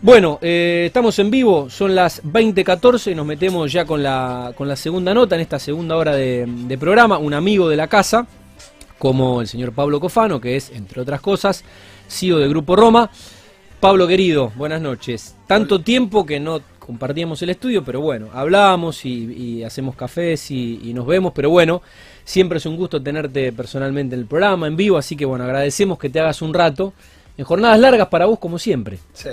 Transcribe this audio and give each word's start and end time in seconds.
Bueno, 0.00 0.38
eh, 0.42 0.84
estamos 0.86 1.18
en 1.18 1.28
vivo, 1.28 1.68
son 1.68 1.96
las 1.96 2.22
20.14 2.22 3.10
y 3.10 3.14
nos 3.16 3.26
metemos 3.26 3.72
ya 3.72 3.84
con 3.84 4.00
la, 4.00 4.52
con 4.56 4.68
la 4.68 4.76
segunda 4.76 5.12
nota 5.12 5.34
en 5.34 5.40
esta 5.40 5.58
segunda 5.58 5.96
hora 5.96 6.14
de, 6.14 6.46
de 6.46 6.78
programa. 6.78 7.18
Un 7.18 7.34
amigo 7.34 7.68
de 7.68 7.74
la 7.74 7.88
casa, 7.88 8.24
como 8.96 9.40
el 9.40 9.48
señor 9.48 9.72
Pablo 9.72 9.98
Cofano, 9.98 10.40
que 10.40 10.54
es, 10.54 10.70
entre 10.70 11.00
otras 11.00 11.20
cosas, 11.20 11.64
CEO 12.08 12.38
de 12.38 12.48
Grupo 12.48 12.76
Roma. 12.76 13.10
Pablo 13.80 14.06
querido, 14.06 14.52
buenas 14.54 14.80
noches. 14.80 15.34
Tanto 15.48 15.80
tiempo 15.80 16.24
que 16.24 16.38
no 16.38 16.60
compartíamos 16.78 17.42
el 17.42 17.50
estudio, 17.50 17.82
pero 17.84 18.00
bueno, 18.00 18.28
hablamos 18.32 19.04
y, 19.04 19.24
y 19.32 19.64
hacemos 19.64 19.96
cafés 19.96 20.52
y, 20.52 20.80
y 20.80 20.94
nos 20.94 21.06
vemos, 21.06 21.32
pero 21.34 21.50
bueno, 21.50 21.82
siempre 22.24 22.58
es 22.58 22.66
un 22.66 22.76
gusto 22.76 23.02
tenerte 23.02 23.52
personalmente 23.52 24.14
en 24.14 24.20
el 24.20 24.26
programa, 24.26 24.68
en 24.68 24.76
vivo, 24.76 24.96
así 24.96 25.16
que 25.16 25.24
bueno, 25.24 25.44
agradecemos 25.44 25.98
que 25.98 26.08
te 26.08 26.20
hagas 26.20 26.40
un 26.40 26.54
rato. 26.54 26.92
En 27.36 27.44
jornadas 27.44 27.78
largas 27.78 28.08
para 28.08 28.26
vos, 28.26 28.38
como 28.38 28.58
siempre. 28.58 28.98
Sí, 29.12 29.30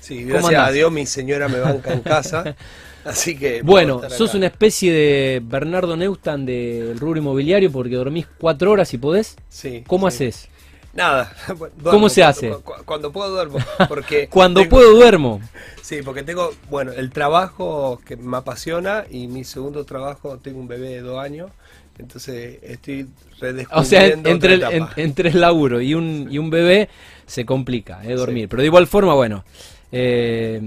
sí 0.00 0.22
¿Cómo 0.24 0.32
gracias 0.48 0.68
a? 0.68 0.72
Dios 0.72 0.90
mi 0.92 1.06
señora 1.06 1.48
me 1.48 1.60
banca 1.60 1.92
en 1.92 2.00
casa, 2.00 2.56
así 3.04 3.36
que... 3.36 3.62
Bueno, 3.62 4.02
sos 4.10 4.30
acá. 4.30 4.38
una 4.38 4.46
especie 4.46 4.92
de 4.92 5.40
Bernardo 5.44 5.96
Neustan 5.96 6.44
del 6.46 6.98
rubro 6.98 7.18
inmobiliario 7.20 7.70
porque 7.70 7.94
dormís 7.96 8.26
cuatro 8.38 8.70
horas 8.72 8.88
si 8.88 8.98
podés. 8.98 9.36
Sí, 9.48 9.84
¿Cómo 9.86 10.10
sí. 10.10 10.16
haces? 10.24 10.48
Nada. 10.92 11.32
duermo 11.46 11.68
¿Cómo 11.90 12.08
se 12.08 12.24
hace? 12.24 12.50
cu- 12.50 12.72
Cuando, 12.84 13.12
puedo 13.12 13.30
duermo, 13.30 13.58
porque... 13.88 14.26
Cuando 14.30 14.60
tengo- 14.62 14.70
puedo 14.70 14.90
duermo. 14.96 15.40
Sí, 15.82 16.00
porque 16.04 16.22
tengo, 16.24 16.52
bueno, 16.68 16.92
el 16.92 17.10
trabajo 17.10 18.00
que 18.04 18.16
me 18.16 18.36
apasiona 18.38 19.04
y 19.10 19.28
mi 19.28 19.44
segundo 19.44 19.84
trabajo, 19.84 20.38
tengo 20.38 20.58
un 20.60 20.66
bebé 20.68 20.88
de 20.88 21.00
dos 21.02 21.18
años, 21.20 21.50
entonces 21.98 22.58
estoy 22.62 23.06
redescubriendo 23.40 23.76
O 23.80 23.84
sea, 23.84 24.06
en- 24.06 24.26
entre, 24.26 24.54
el, 24.54 24.62
en- 24.64 24.86
entre 24.96 25.28
el 25.30 25.40
laburo 25.40 25.80
y 25.80 25.94
un, 25.94 26.26
y 26.30 26.38
un 26.38 26.50
bebé 26.50 26.88
se 27.26 27.44
complica 27.46 28.00
eh, 28.04 28.14
dormir. 28.14 28.48
Pero 28.48 28.62
de 28.62 28.66
igual 28.66 28.86
forma, 28.88 29.14
bueno, 29.14 29.44
eh, 29.92 30.60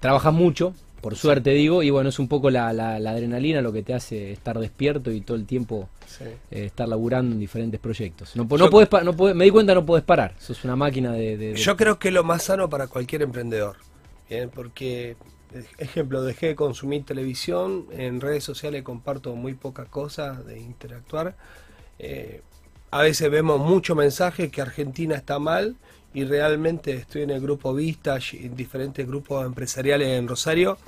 trabajas 0.00 0.32
mucho, 0.32 0.74
por 1.00 1.14
suerte 1.16 1.50
digo, 1.50 1.82
y 1.82 1.90
bueno, 1.90 2.08
es 2.08 2.18
un 2.18 2.28
poco 2.28 2.50
la, 2.50 2.72
la- 2.72 2.98
la 2.98 3.10
adrenalina 3.12 3.62
lo 3.62 3.72
que 3.72 3.82
te 3.82 3.94
hace 3.94 4.32
estar 4.32 4.58
despierto 4.58 5.12
y 5.12 5.20
todo 5.20 5.36
el 5.36 5.46
tiempo 5.46 5.88
Sí. 6.06 6.24
eh, 6.24 6.64
estar 6.66 6.88
laburando 6.88 7.34
en 7.34 7.40
diferentes 7.40 7.78
proyectos. 7.78 8.34
No, 8.34 8.44
no 8.44 8.56
Yo- 8.56 8.70
podés 8.70 8.88
pa- 8.88 9.02
no 9.02 9.12
podés- 9.14 9.34
me 9.34 9.44
di 9.44 9.50
cuenta 9.50 9.74
no 9.74 9.84
podés 9.86 10.04
parar, 10.04 10.34
sos 10.38 10.64
una 10.64 10.74
máquina 10.74 11.12
de... 11.12 11.36
de- 11.36 11.52
de- 11.52 11.54
Yo 11.54 11.76
creo 11.76 11.98
que 11.98 12.08
es 12.08 12.14
lo 12.14 12.24
más 12.24 12.42
sano 12.44 12.68
para 12.68 12.86
cualquier 12.88 13.22
emprendedor, 13.22 13.76
¿bien? 14.28 14.50
porque, 14.50 15.16
ej- 15.54 15.66
ejemplo, 15.78 16.22
dejé 16.22 16.48
de 16.48 16.54
consumir 16.56 17.04
televisión, 17.04 17.86
en 17.92 18.20
redes 18.20 18.42
sociales 18.42 18.82
comparto 18.82 19.34
muy 19.36 19.54
pocas 19.54 19.86
cosas 19.88 20.44
de 20.46 20.58
interactuar. 20.58 21.36
Eh, 22.00 22.40
a 22.90 23.02
veces 23.02 23.30
vemos 23.30 23.60
muchos 23.60 23.96
mensajes 23.96 24.50
que 24.50 24.62
Argentina 24.62 25.14
está 25.14 25.38
mal 25.38 25.76
y 26.14 26.24
realmente 26.24 26.94
estoy 26.94 27.22
en 27.22 27.30
el 27.30 27.40
grupo 27.40 27.74
Vistas 27.74 28.34
y 28.34 28.46
en 28.46 28.56
diferentes 28.56 29.06
grupos 29.06 29.44
empresariales 29.46 30.08
en 30.08 30.26
Rosario 30.28 30.78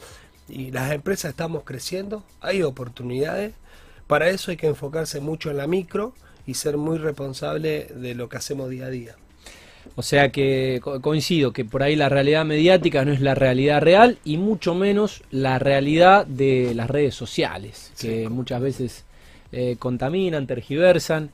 y 0.48 0.70
las 0.70 0.90
empresas 0.92 1.30
estamos 1.30 1.62
creciendo, 1.64 2.24
hay 2.40 2.62
oportunidades. 2.62 3.52
Para 4.06 4.28
eso 4.30 4.50
hay 4.50 4.56
que 4.56 4.66
enfocarse 4.66 5.20
mucho 5.20 5.50
en 5.50 5.58
la 5.58 5.66
micro 5.66 6.14
y 6.46 6.54
ser 6.54 6.76
muy 6.76 6.98
responsable 6.98 7.86
de 7.94 8.14
lo 8.14 8.28
que 8.28 8.38
hacemos 8.38 8.68
día 8.70 8.86
a 8.86 8.90
día. 8.90 9.16
O 9.96 10.02
sea 10.02 10.30
que 10.30 10.78
co- 10.82 11.00
coincido 11.00 11.52
que 11.52 11.64
por 11.64 11.82
ahí 11.82 11.96
la 11.96 12.08
realidad 12.08 12.44
mediática 12.44 13.04
no 13.04 13.12
es 13.12 13.20
la 13.20 13.34
realidad 13.34 13.80
real 13.82 14.18
y 14.24 14.36
mucho 14.36 14.74
menos 14.74 15.22
la 15.30 15.58
realidad 15.58 16.26
de 16.26 16.74
las 16.74 16.90
redes 16.90 17.14
sociales, 17.14 17.92
que 18.00 18.24
Sí. 18.24 18.28
muchas 18.28 18.60
veces 18.60 19.04
eh, 19.52 19.76
contaminan, 19.78 20.46
tergiversan 20.46 21.30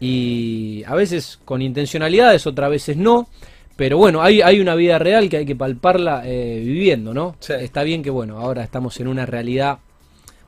y 0.00 0.82
a 0.86 0.94
veces 0.94 1.38
con 1.44 1.60
intencionalidades, 1.62 2.46
otras 2.46 2.70
veces 2.70 2.96
no. 2.96 3.28
Pero 3.76 3.96
bueno, 3.96 4.22
hay, 4.22 4.42
hay 4.42 4.60
una 4.60 4.74
vida 4.74 4.98
real 4.98 5.28
que 5.28 5.38
hay 5.38 5.46
que 5.46 5.56
palparla 5.56 6.22
eh, 6.24 6.60
viviendo, 6.64 7.14
¿no? 7.14 7.36
Sí. 7.40 7.54
Está 7.58 7.82
bien 7.82 8.02
que 8.02 8.10
bueno, 8.10 8.38
ahora 8.38 8.62
estamos 8.62 8.98
en 9.00 9.08
una 9.08 9.24
realidad 9.24 9.78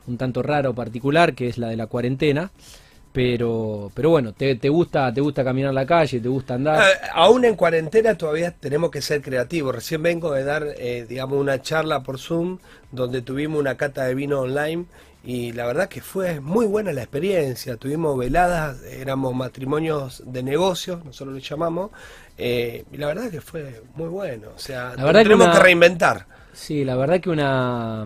un 0.07 0.17
tanto 0.17 0.43
rara 0.43 0.69
o 0.69 0.73
particular, 0.73 1.33
que 1.33 1.47
es 1.47 1.57
la 1.57 1.69
de 1.69 1.77
la 1.77 1.87
cuarentena. 1.87 2.51
Pero, 3.11 3.91
pero 3.93 4.09
bueno, 4.09 4.33
te, 4.33 4.55
te 4.55 4.69
gusta, 4.69 5.13
te 5.13 5.21
gusta 5.21 5.43
caminar 5.43 5.71
la 5.71 5.85
calle, 5.85 6.19
te 6.19 6.27
gusta 6.27 6.55
andar. 6.55 6.81
Ah, 6.81 7.09
aún 7.13 7.45
en 7.45 7.55
cuarentena 7.55 8.17
todavía 8.17 8.51
tenemos 8.51 8.89
que 8.89 9.03
ser 9.03 9.21
creativos. 9.21 9.75
Recién 9.75 10.01
vengo 10.01 10.31
de 10.31 10.43
dar, 10.43 10.65
eh, 10.79 11.05
digamos, 11.07 11.39
una 11.39 11.61
charla 11.61 12.01
por 12.01 12.17
Zoom 12.17 12.57
donde 12.91 13.21
tuvimos 13.21 13.59
una 13.59 13.77
cata 13.77 14.05
de 14.05 14.15
vino 14.15 14.39
online 14.41 14.85
y 15.23 15.51
la 15.53 15.65
verdad 15.65 15.87
que 15.87 16.01
fue 16.01 16.39
muy 16.41 16.65
buena 16.65 16.91
la 16.91 17.01
experiencia. 17.03 17.77
Tuvimos 17.77 18.17
veladas, 18.17 18.83
éramos 18.83 19.33
matrimonios 19.35 20.21
de 20.25 20.43
negocios, 20.43 21.03
nosotros 21.05 21.35
le 21.35 21.41
llamamos, 21.41 21.91
eh, 22.37 22.83
y 22.91 22.97
la 22.97 23.07
verdad 23.07 23.29
que 23.31 23.39
fue 23.41 23.81
muy 23.95 24.09
bueno. 24.09 24.47
O 24.55 24.59
sea, 24.59 24.93
La 24.97 25.05
verdad 25.05 25.21
que 25.21 25.25
tenemos 25.25 25.47
una- 25.47 25.55
que 25.55 25.63
reinventar. 25.63 26.25
Sí, 26.51 26.83
la 26.83 26.95
verdad 26.95 27.19
que 27.21 27.29
una, 27.29 28.05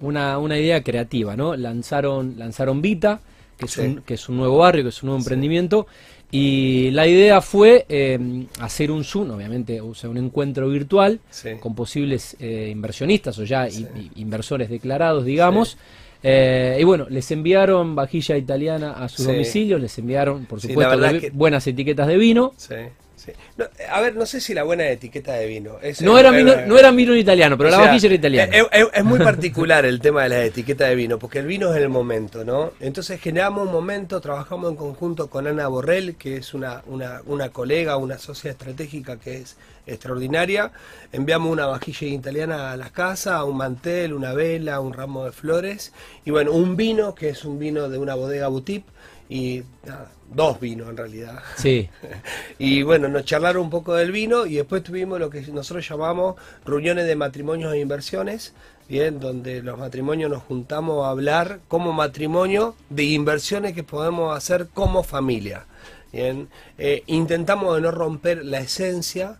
una, 0.00 0.38
una 0.38 0.58
idea 0.58 0.82
creativa, 0.82 1.36
¿no? 1.36 1.56
Lanzaron, 1.56 2.34
lanzaron 2.36 2.82
Vita, 2.82 3.20
que 3.56 3.66
es, 3.66 3.72
Sí. 3.72 3.80
un, 3.80 4.02
que 4.02 4.14
es 4.14 4.28
un 4.28 4.36
nuevo 4.36 4.58
barrio, 4.58 4.82
que 4.82 4.88
es 4.90 5.02
un 5.02 5.08
nuevo 5.08 5.20
emprendimiento, 5.20 5.86
y 6.30 6.90
la 6.90 7.06
idea 7.06 7.40
fue 7.40 7.86
eh, 7.88 8.46
hacer 8.60 8.90
un 8.90 9.04
Zoom, 9.04 9.30
obviamente, 9.30 9.80
o 9.80 9.94
sea, 9.94 10.10
un 10.10 10.16
encuentro 10.18 10.68
virtual 10.68 11.20
Sí. 11.30 11.50
con 11.60 11.74
posibles 11.76 12.36
eh, 12.40 12.68
inversionistas 12.72 13.38
o 13.38 13.44
ya 13.44 13.68
inversores 14.16 14.68
declarados, 14.68 15.24
digamos. 15.24 15.78
Eh, 16.26 16.78
y 16.80 16.84
bueno, 16.84 17.06
les 17.10 17.30
enviaron 17.30 17.94
vajilla 17.94 18.36
italiana 18.36 18.92
a 18.92 19.08
sus 19.08 19.26
Sí. 19.26 19.32
domicilios, 19.32 19.80
les 19.80 19.96
enviaron, 19.98 20.46
por 20.46 20.60
Sí, 20.60 20.68
supuesto, 20.68 20.98
que- 21.20 21.30
buenas 21.30 21.66
etiquetas 21.66 22.06
de 22.06 22.16
vino. 22.16 22.54
Sí, 22.56 22.74
sí. 23.16 23.32
No, 23.58 23.66
a 23.90 24.00
ver, 24.00 24.16
no 24.16 24.24
sé 24.26 24.40
si 24.40 24.54
la 24.54 24.62
buena 24.62 24.88
etiqueta 24.88 25.34
de 25.34 25.46
vino. 25.46 25.76
es- 25.82 26.00
No 26.02 26.18
era, 26.18 26.30
eh, 26.30 26.36
vino, 26.38 26.54
no 26.66 26.78
era 26.78 26.90
vino 26.92 27.14
italiano, 27.14 27.56
pero 27.58 27.68
la 27.70 27.76
sea, 27.76 27.86
vajilla 27.86 28.06
era 28.06 28.14
italiana. 28.14 28.56
Es, 28.56 28.64
es- 28.72 28.86
es 28.94 29.04
muy 29.04 29.18
particular 29.38 29.84
el 29.84 30.00
tema 30.00 30.22
de 30.22 30.28
la 30.30 30.44
etiqueta 30.44 30.86
de 30.86 30.94
vino, 30.94 31.18
porque 31.18 31.40
el 31.40 31.46
vino 31.46 31.72
es 31.74 31.80
el 31.82 31.88
momento, 31.90 32.42
¿no? 32.44 32.72
Entonces 32.80 33.20
generamos 33.20 33.66
un 33.66 33.72
momento, 33.72 34.20
trabajamos 34.20 34.70
en 34.70 34.76
conjunto 34.76 35.28
con 35.28 35.46
Ana 35.46 35.68
Borrell, 35.68 36.16
que 36.16 36.36
es 36.38 36.54
una, 36.54 36.82
una, 36.86 37.20
una 37.26 37.50
colega, 37.50 37.96
una 37.98 38.16
socia 38.18 38.50
estratégica 38.50 39.18
que 39.18 39.38
es 39.38 39.56
extraordinaria. 39.86 40.72
Enviamos 41.12 41.50
una 41.52 41.66
vajilla 41.66 42.06
italiana 42.08 42.72
a 42.72 42.76
la 42.76 42.90
casa, 42.90 43.44
un 43.44 43.56
mantel, 43.56 44.12
una 44.14 44.32
vela, 44.32 44.80
un 44.80 44.92
ramo 44.92 45.24
de 45.24 45.32
flores, 45.32 45.92
y 46.24 46.30
bueno, 46.30 46.52
un 46.52 46.76
vino, 46.76 47.14
que 47.14 47.28
es 47.30 47.44
un 47.44 47.58
vino 47.58 47.88
de 47.88 47.98
una 47.98 48.14
bodega 48.14 48.48
boutique, 48.48 48.86
y 49.28 49.62
nada, 49.86 50.10
dos 50.32 50.60
vinos 50.60 50.88
en 50.90 50.96
realidad. 50.96 51.42
Sí. 51.56 51.88
Y 52.58 52.82
bueno, 52.82 53.08
nos 53.08 53.24
charlaron 53.24 53.64
un 53.64 53.70
poco 53.70 53.94
del 53.94 54.12
vino 54.12 54.46
y 54.46 54.54
después 54.54 54.82
tuvimos 54.82 55.18
lo 55.18 55.28
que 55.30 55.40
nosotros 55.42 55.86
llamamos 55.88 56.36
reuniones 56.64 57.06
de 57.06 57.16
matrimonios 57.16 57.72
e 57.74 57.78
inversiones, 57.80 58.54
bien, 58.88 59.18
donde 59.20 59.62
los 59.62 59.78
matrimonios 59.78 60.30
nos 60.30 60.42
juntamos 60.42 61.04
a 61.04 61.10
hablar 61.10 61.60
como 61.68 61.92
matrimonio 61.92 62.74
de 62.90 63.04
inversiones 63.04 63.72
que 63.74 63.82
podemos 63.82 64.36
hacer 64.36 64.68
como 64.72 65.02
familia. 65.02 65.66
Bien, 66.12 66.48
Eh, 66.78 67.02
intentamos 67.06 67.74
de 67.74 67.80
no 67.80 67.90
romper 67.90 68.44
la 68.44 68.60
esencia 68.60 69.38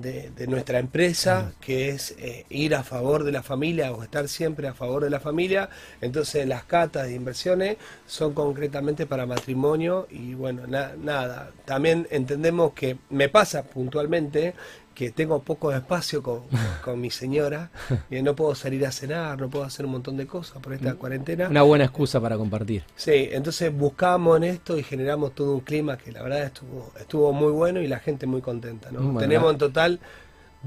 de, 0.00 0.30
de 0.30 0.46
nuestra 0.46 0.78
empresa, 0.78 1.52
que 1.60 1.88
es 1.90 2.14
eh, 2.18 2.46
ir 2.50 2.74
a 2.74 2.82
favor 2.82 3.24
de 3.24 3.32
la 3.32 3.42
familia 3.42 3.92
o 3.92 4.02
estar 4.02 4.28
siempre 4.28 4.68
a 4.68 4.74
favor 4.74 5.04
de 5.04 5.10
la 5.10 5.20
familia. 5.20 5.68
Entonces 6.00 6.46
las 6.46 6.64
catas 6.64 7.06
de 7.06 7.14
inversiones 7.14 7.76
son 8.06 8.34
concretamente 8.34 9.06
para 9.06 9.26
matrimonio 9.26 10.06
y 10.10 10.34
bueno, 10.34 10.66
na- 10.66 10.92
nada. 11.00 11.50
También 11.64 12.06
entendemos 12.10 12.72
que 12.74 12.96
me 13.10 13.28
pasa 13.28 13.62
puntualmente 13.64 14.54
que 14.94 15.10
tengo 15.10 15.42
poco 15.42 15.72
espacio 15.72 16.22
con, 16.22 16.42
con 16.84 17.00
mi 17.00 17.10
señora, 17.10 17.70
y 18.10 18.22
no 18.22 18.34
puedo 18.34 18.54
salir 18.54 18.86
a 18.86 18.92
cenar, 18.92 19.40
no 19.40 19.50
puedo 19.50 19.64
hacer 19.64 19.86
un 19.86 19.92
montón 19.92 20.16
de 20.16 20.26
cosas 20.26 20.60
por 20.62 20.72
esta 20.72 20.94
cuarentena. 20.94 21.48
Una 21.48 21.62
buena 21.62 21.84
excusa 21.84 22.20
para 22.20 22.36
compartir. 22.36 22.84
Sí, 22.96 23.28
entonces 23.32 23.76
buscamos 23.76 24.36
en 24.36 24.44
esto 24.44 24.78
y 24.78 24.82
generamos 24.82 25.34
todo 25.34 25.54
un 25.54 25.60
clima 25.60 25.96
que 25.96 26.12
la 26.12 26.22
verdad 26.22 26.44
estuvo, 26.44 26.92
estuvo 26.98 27.32
muy 27.32 27.52
bueno 27.52 27.80
y 27.80 27.86
la 27.86 27.98
gente 27.98 28.26
muy 28.26 28.40
contenta. 28.40 28.90
¿no? 28.90 29.00
Bueno, 29.00 29.18
Tenemos 29.20 29.52
en 29.52 29.58
total 29.58 30.00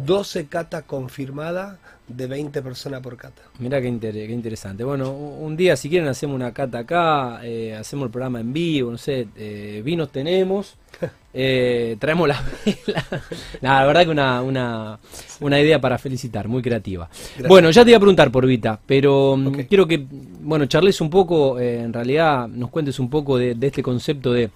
12 0.05 0.47
catas 0.47 0.83
confirmadas 0.83 1.77
de 2.07 2.27
20 2.27 2.61
personas 2.61 3.01
por 3.01 3.17
cata. 3.17 3.41
Mirá 3.59 3.81
qué, 3.81 3.87
inter- 3.87 4.13
qué 4.13 4.31
interesante. 4.31 4.83
Bueno, 4.83 5.11
un 5.11 5.57
día 5.57 5.75
si 5.75 5.89
quieren 5.89 6.07
hacemos 6.07 6.35
una 6.35 6.53
cata 6.53 6.79
acá, 6.79 7.41
eh, 7.43 7.75
hacemos 7.75 8.05
el 8.05 8.11
programa 8.11 8.39
en 8.39 8.53
vivo, 8.53 8.91
no 8.91 8.97
sé, 8.97 9.27
eh, 9.35 9.81
vinos 9.83 10.09
tenemos, 10.11 10.75
eh, 11.33 11.97
traemos 11.99 12.27
las 12.29 12.41
velas. 12.65 13.05
La 13.61 13.85
verdad 13.85 14.03
que 14.03 14.09
una, 14.11 14.41
una, 14.41 14.99
una 15.41 15.59
idea 15.59 15.81
para 15.81 15.97
felicitar, 15.97 16.47
muy 16.47 16.61
creativa. 16.61 17.09
Gracias. 17.09 17.47
Bueno, 17.47 17.71
ya 17.71 17.83
te 17.83 17.89
iba 17.91 17.97
a 17.97 18.01
preguntar 18.01 18.31
por 18.31 18.45
Vita, 18.45 18.79
pero 18.85 19.35
mm, 19.35 19.51
quiero 19.67 19.85
que, 19.87 20.05
bueno, 20.41 20.65
charles 20.67 21.01
un 21.01 21.09
poco, 21.09 21.59
en 21.59 21.91
realidad 21.91 22.47
nos 22.47 22.69
cuentes 22.69 22.99
un 22.99 23.09
poco 23.09 23.37
de, 23.37 23.55
de 23.55 23.67
este 23.67 23.83
concepto 23.83 24.31
de 24.31 24.49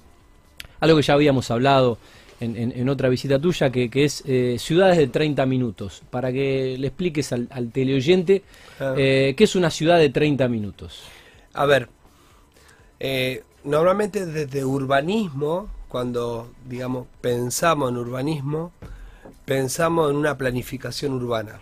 algo 0.79 0.97
que 0.97 1.03
ya 1.03 1.13
habíamos 1.15 1.51
hablado 1.51 1.97
en, 2.41 2.55
en- 2.57 2.71
en 2.75 2.89
otra 2.89 3.07
visita 3.09 3.39
tuya, 3.39 3.71
que, 3.71 3.89
que 3.89 4.03
es 4.05 4.23
eh, 4.25 4.57
ciudades 4.59 4.97
de 4.97 5.07
30 5.07 5.45
minutos, 5.45 6.01
para 6.09 6.31
que 6.31 6.75
le 6.77 6.88
expliques 6.88 7.31
al, 7.31 7.47
al 7.51 7.71
teleoyente 7.71 8.43
eh, 8.97 9.33
qué 9.38 9.43
es 9.43 9.55
una 9.55 9.69
ciudad 9.71 9.97
de 9.99 10.09
30 10.09 10.47
minutos. 10.47 11.03
A 11.53 11.65
ver, 11.65 11.88
eh, 12.99 13.43
normalmente 13.63 14.25
desde 14.25 14.63
urbanismo, 14.65 15.69
cuando 15.88 16.51
digamos 16.67 17.07
pensamos 17.21 17.91
en 17.91 17.97
urbanismo, 17.97 18.71
pensamos 19.45 20.09
en 20.11 20.17
una 20.17 20.37
planificación 20.37 21.13
urbana. 21.13 21.59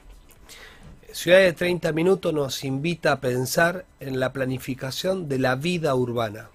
Ciudad 1.12 1.40
de 1.40 1.54
30 1.54 1.92
minutos 1.92 2.34
nos 2.34 2.64
invita 2.64 3.14
a 3.14 3.20
pensar 3.20 3.86
en 4.00 4.20
la 4.20 4.32
planificación 4.32 5.28
de 5.28 5.40
la 5.40 5.56
vida 5.56 5.96
urbana. 5.96 6.50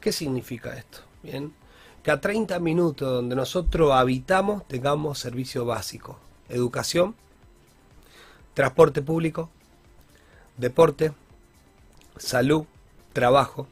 ¿Qué 0.00 0.12
significa 0.12 0.76
esto? 0.76 0.98
Bien, 1.22 1.50
que 2.04 2.10
a 2.10 2.20
30 2.20 2.60
minutos 2.60 3.10
donde 3.10 3.34
nosotros 3.34 3.92
habitamos 3.92 4.68
tengamos 4.68 5.18
servicio 5.18 5.64
básico, 5.64 6.18
educación, 6.50 7.14
transporte 8.52 9.00
público, 9.00 9.48
deporte, 10.58 11.12
salud, 12.18 12.66
trabajo. 13.14 13.66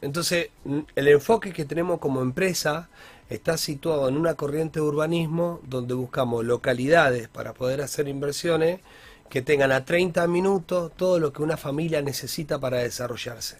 Entonces, 0.00 0.48
el 0.96 1.08
enfoque 1.08 1.52
que 1.52 1.66
tenemos 1.66 2.00
como 2.00 2.22
empresa 2.22 2.88
está 3.28 3.58
situado 3.58 4.08
en 4.08 4.16
una 4.16 4.32
corriente 4.32 4.80
de 4.80 4.86
urbanismo 4.86 5.60
donde 5.62 5.92
buscamos 5.92 6.46
localidades 6.46 7.28
para 7.28 7.52
poder 7.52 7.82
hacer 7.82 8.08
inversiones 8.08 8.80
que 9.28 9.42
tengan 9.42 9.72
a 9.72 9.84
30 9.84 10.26
minutos 10.26 10.90
todo 10.96 11.20
lo 11.20 11.34
que 11.34 11.42
una 11.42 11.58
familia 11.58 12.00
necesita 12.00 12.58
para 12.58 12.78
desarrollarse. 12.78 13.58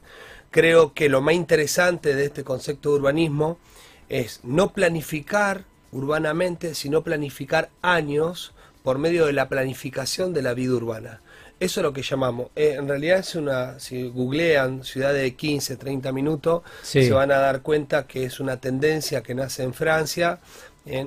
Creo 0.50 0.94
que 0.94 1.10
lo 1.10 1.20
más 1.20 1.34
interesante 1.34 2.14
de 2.14 2.24
este 2.24 2.42
concepto 2.42 2.88
de 2.88 2.96
urbanismo 2.96 3.58
es 4.08 4.40
no 4.42 4.72
planificar 4.72 5.64
urbanamente, 5.92 6.74
sino 6.74 7.02
planificar 7.02 7.70
años 7.82 8.52
por 8.82 8.98
medio 8.98 9.26
de 9.26 9.32
la 9.32 9.48
planificación 9.48 10.32
de 10.32 10.42
la 10.42 10.54
vida 10.54 10.74
urbana. 10.74 11.20
Eso 11.60 11.80
es 11.80 11.84
lo 11.84 11.92
que 11.92 12.02
llamamos. 12.02 12.48
Eh, 12.54 12.76
en 12.78 12.86
realidad 12.86 13.18
es 13.18 13.34
una, 13.34 13.80
si 13.80 14.08
googlean 14.08 14.84
ciudades 14.84 15.22
de 15.22 15.34
15, 15.34 15.76
30 15.76 16.12
minutos, 16.12 16.62
se 16.82 17.10
van 17.10 17.32
a 17.32 17.38
dar 17.38 17.62
cuenta 17.62 18.06
que 18.06 18.24
es 18.24 18.38
una 18.38 18.58
tendencia 18.58 19.22
que 19.22 19.34
nace 19.34 19.64
en 19.64 19.74
Francia 19.74 20.38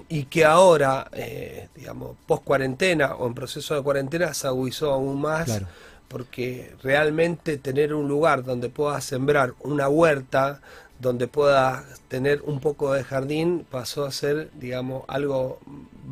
y 0.09 0.25
que 0.25 0.45
ahora, 0.45 1.07
eh, 1.13 1.69
digamos, 1.75 2.17
post 2.27 2.43
cuarentena 2.43 3.15
o 3.15 3.27
en 3.27 3.33
proceso 3.33 3.73
de 3.75 3.81
cuarentena 3.81 4.33
se 4.33 4.47
agudizó 4.47 4.91
aún 4.91 5.21
más. 5.21 5.61
Porque 6.07 6.73
realmente 6.83 7.57
tener 7.57 7.93
un 7.93 8.09
lugar 8.09 8.43
donde 8.43 8.67
puedas 8.67 9.05
sembrar 9.05 9.53
una 9.61 9.87
huerta, 9.87 10.59
donde 11.01 11.27
pueda 11.27 11.83
tener 12.07 12.41
un 12.43 12.59
poco 12.59 12.93
de 12.93 13.03
jardín, 13.03 13.65
pasó 13.69 14.05
a 14.05 14.11
ser, 14.11 14.51
digamos, 14.53 15.03
algo 15.07 15.59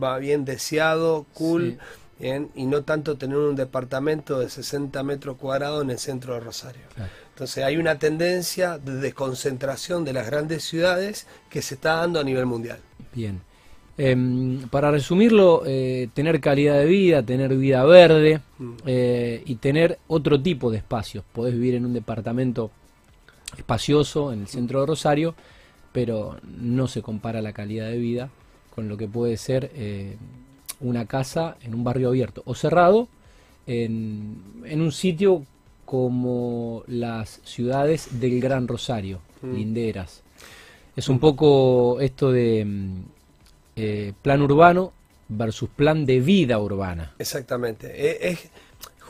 va 0.02 0.18
bien 0.18 0.46
deseado, 0.46 1.26
cool, 1.34 1.78
y 2.20 2.66
no 2.66 2.84
tanto 2.84 3.16
tener 3.16 3.38
un 3.38 3.56
departamento 3.56 4.40
de 4.40 4.50
60 4.50 5.02
metros 5.04 5.38
cuadrados 5.38 5.84
en 5.84 5.92
el 5.92 6.00
centro 6.00 6.34
de 6.34 6.40
Rosario. 6.42 6.82
Entonces 7.34 7.64
hay 7.64 7.78
una 7.78 8.00
tendencia 8.00 8.78
de 8.78 8.96
desconcentración 8.96 10.04
de 10.04 10.14
las 10.14 10.26
grandes 10.26 10.64
ciudades 10.64 11.28
que 11.50 11.62
se 11.62 11.76
está 11.76 11.96
dando 11.96 12.20
a 12.20 12.24
nivel 12.24 12.46
mundial. 12.46 12.80
Bien. 13.14 13.42
Em, 13.98 14.68
para 14.70 14.92
resumirlo, 14.92 15.64
eh, 15.66 16.08
tener 16.14 16.40
calidad 16.40 16.78
de 16.78 16.86
vida, 16.86 17.22
tener 17.22 17.54
vida 17.56 17.84
verde 17.84 18.40
mm. 18.58 18.74
eh, 18.86 19.44
y 19.46 19.56
tener 19.56 20.00
otro 20.08 20.42
tipo 20.42 20.72
de 20.72 20.78
espacios. 20.78 21.26
Podés 21.34 21.54
vivir 21.54 21.76
en 21.76 21.86
un 21.86 21.94
departamento 21.94 22.72
espacioso 23.58 24.32
en 24.34 24.42
el 24.42 24.48
centro 24.48 24.82
de 24.82 24.86
Rosario, 24.86 25.36
pero 25.92 26.38
no 26.44 26.88
se 26.88 27.02
compara 27.02 27.42
la 27.42 27.54
calidad 27.54 27.90
de 27.90 27.98
vida 27.98 28.30
con 28.74 28.88
lo 28.88 28.98
que 28.98 29.08
puede 29.08 29.38
ser 29.38 29.72
eh, 29.76 30.18
una 30.80 31.06
casa 31.06 31.58
en 31.62 31.76
un 31.76 31.84
barrio 31.84 32.10
abierto 32.10 32.42
o 32.46 32.56
cerrado 32.56 33.08
en, 33.68 34.42
un 34.64 34.92
sitio 34.92 35.46
como 35.86 36.84
las 36.88 37.42
ciudades 37.44 38.20
del 38.20 38.40
Gran 38.40 38.68
Rosario, 38.68 39.20
mm. 39.42 39.54
linderas. 39.54 40.24
Es 40.96 41.10
un 41.10 41.20
poco 41.20 42.00
esto 42.02 42.32
de 42.32 42.66
mm, 42.66 43.02
eh, 43.76 44.14
plan 44.22 44.42
urbano 44.42 44.94
versus 45.30 45.70
plan 45.70 46.06
de 46.06 46.20
vida 46.20 46.60
urbana. 46.60 47.14
Exactamente. 47.20 47.88
E, 47.96 48.32
es, 48.32 48.50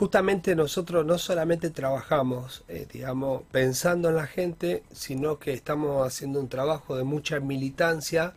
justamente 0.00 0.56
nosotros 0.56 1.04
no 1.04 1.18
solamente 1.18 1.68
trabajamos, 1.68 2.64
eh, 2.68 2.86
digamos, 2.90 3.42
pensando 3.52 4.08
en 4.08 4.16
la 4.16 4.26
gente, 4.26 4.82
sino 4.90 5.38
que 5.38 5.52
estamos 5.52 6.06
haciendo 6.06 6.40
un 6.40 6.48
trabajo 6.48 6.96
de 6.96 7.04
mucha 7.04 7.38
militancia, 7.38 8.32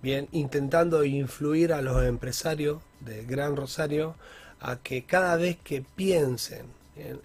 bien, 0.00 0.26
intentando 0.32 1.04
influir 1.04 1.74
a 1.74 1.82
los 1.82 2.02
empresarios 2.02 2.78
de 3.00 3.26
Gran 3.26 3.56
Rosario 3.56 4.14
a 4.58 4.76
que 4.76 5.04
cada 5.04 5.36
vez 5.36 5.58
que 5.62 5.82
piensen 5.82 6.64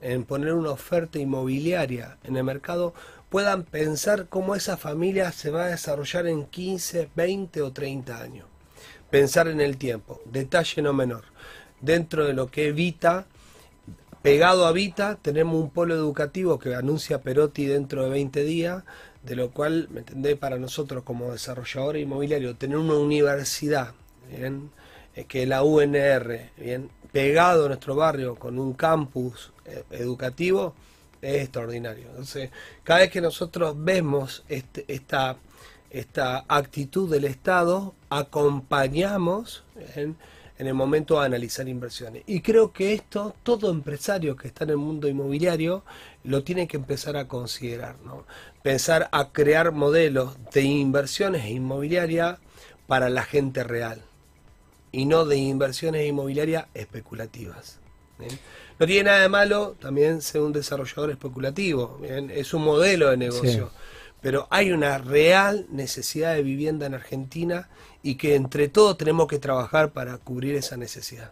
en, 0.02 0.26
poner 0.26 0.54
una 0.54 0.72
oferta 0.72 1.18
inmobiliaria 1.18 2.18
en 2.26 2.36
el 2.36 2.44
mercado, 2.44 2.94
puedan 3.30 3.64
pensar 3.64 4.28
cómo 4.28 4.54
esa 4.54 4.76
familia 4.76 5.32
se 5.32 5.50
va 5.50 5.64
a 5.64 5.68
desarrollar 5.68 6.28
en 6.28 6.46
15, 6.46 7.10
20 7.16 7.62
o 7.62 7.72
30 7.72 8.22
años. 8.22 8.48
Pensar 9.10 9.48
en 9.48 9.62
el 9.62 9.78
tiempo, 9.78 10.20
detalle 10.26 10.82
no 10.82 10.92
menor. 10.92 11.24
Dentro 11.80 12.26
de 12.26 12.34
lo 12.34 12.52
que 12.52 12.68
evita 12.68 13.28
Pegado 14.22 14.68
a 14.68 14.72
Vita 14.72 15.18
tenemos 15.20 15.56
un 15.56 15.72
polo 15.72 15.96
educativo 15.96 16.60
que 16.60 16.76
anuncia 16.76 17.22
Perotti 17.22 17.66
dentro 17.66 18.04
de 18.04 18.10
20 18.12 18.44
días, 18.44 18.84
de 19.24 19.36
lo 19.36 19.50
cual, 19.50 19.88
¿me 19.90 20.02
entendés? 20.02 20.38
Para 20.38 20.58
nosotros 20.58 21.04
como 21.04 21.32
desarrollador 21.32 21.98
inmobiliario, 21.98 22.56
tener 22.56 22.78
una 22.78 22.94
universidad, 22.94 23.94
¿bien? 24.30 24.70
Eh, 25.16 25.26
que 25.26 25.48
la 25.48 25.64
UNR, 25.64 26.52
¿bien? 26.58 26.90
pegado 27.12 27.66
a 27.66 27.68
nuestro 27.68 27.96
barrio 27.96 28.36
con 28.36 28.58
un 28.60 28.74
campus 28.74 29.52
eh, 29.66 29.84
educativo, 29.92 30.74
es 31.22 31.42
extraordinario. 31.42 32.08
Entonces, 32.10 32.52
cada 32.84 33.02
vez 33.02 33.10
que 33.10 33.22
nosotros 33.22 33.76
vemos 33.78 34.44
este, 34.50 34.86
esta, 34.88 35.38
esta 35.90 36.46
actitud 36.48 37.10
del 37.10 37.26
Estado, 37.26 37.94
acompañamos. 38.10 39.64
En 40.62 40.68
el 40.68 40.75
momento 40.75 41.19
de 41.19 41.25
analizar 41.25 41.68
inversiones. 41.68 42.22
Y 42.28 42.42
creo 42.42 42.72
que 42.72 42.94
esto, 42.94 43.36
todo 43.42 43.72
empresario 43.72 44.36
que 44.36 44.48
está 44.48 44.63
en 44.63 44.69
el 44.69 44.78
mundo 44.78 45.08
inmobiliario, 45.08 45.84
lo 46.24 46.44
tiene 46.44 46.68
que 46.68 46.78
empezar 46.78 47.18
a 47.18 47.28
considerar, 47.28 47.96
¿no? 48.06 48.28
Pensar 48.62 49.10
a 49.12 49.31
crear 49.31 49.72
modelos 49.72 50.38
de 50.54 50.62
inversiones 50.62 51.50
inmobiliarias 51.50 52.38
para 52.86 53.10
la 53.10 53.24
gente 53.24 53.63
real 53.63 54.04
y 54.92 55.06
no 55.06 55.25
de 55.25 55.38
inversiones 55.38 56.08
inmobiliarias 56.08 56.68
especulativas. 56.75 57.80
No 58.78 58.86
tiene 58.86 59.06
nada 59.06 59.22
de 59.22 59.30
malo 59.30 59.75
también 59.80 60.22
ser 60.22 60.42
un 60.42 60.54
desarrollador 60.54 61.10
especulativo, 61.10 62.00
es 62.04 62.54
un 62.54 62.63
modelo 62.63 63.10
de 63.10 63.18
negocio, 63.18 63.72
pero 64.22 64.48
hay 64.50 64.72
una 64.72 64.98
real 64.98 65.66
necesidad 65.70 66.36
de 66.36 66.44
vivienda 66.44 66.86
en 66.86 66.94
Argentina 66.94 67.70
y 68.04 68.16
que 68.16 68.36
entre 68.36 68.68
todos 68.68 68.98
tenemos 68.98 69.28
que 69.28 69.40
trabajar 69.40 69.92
para 69.92 70.18
cubrir 70.18 70.56
esa 70.56 70.78
necesidad. 70.78 71.32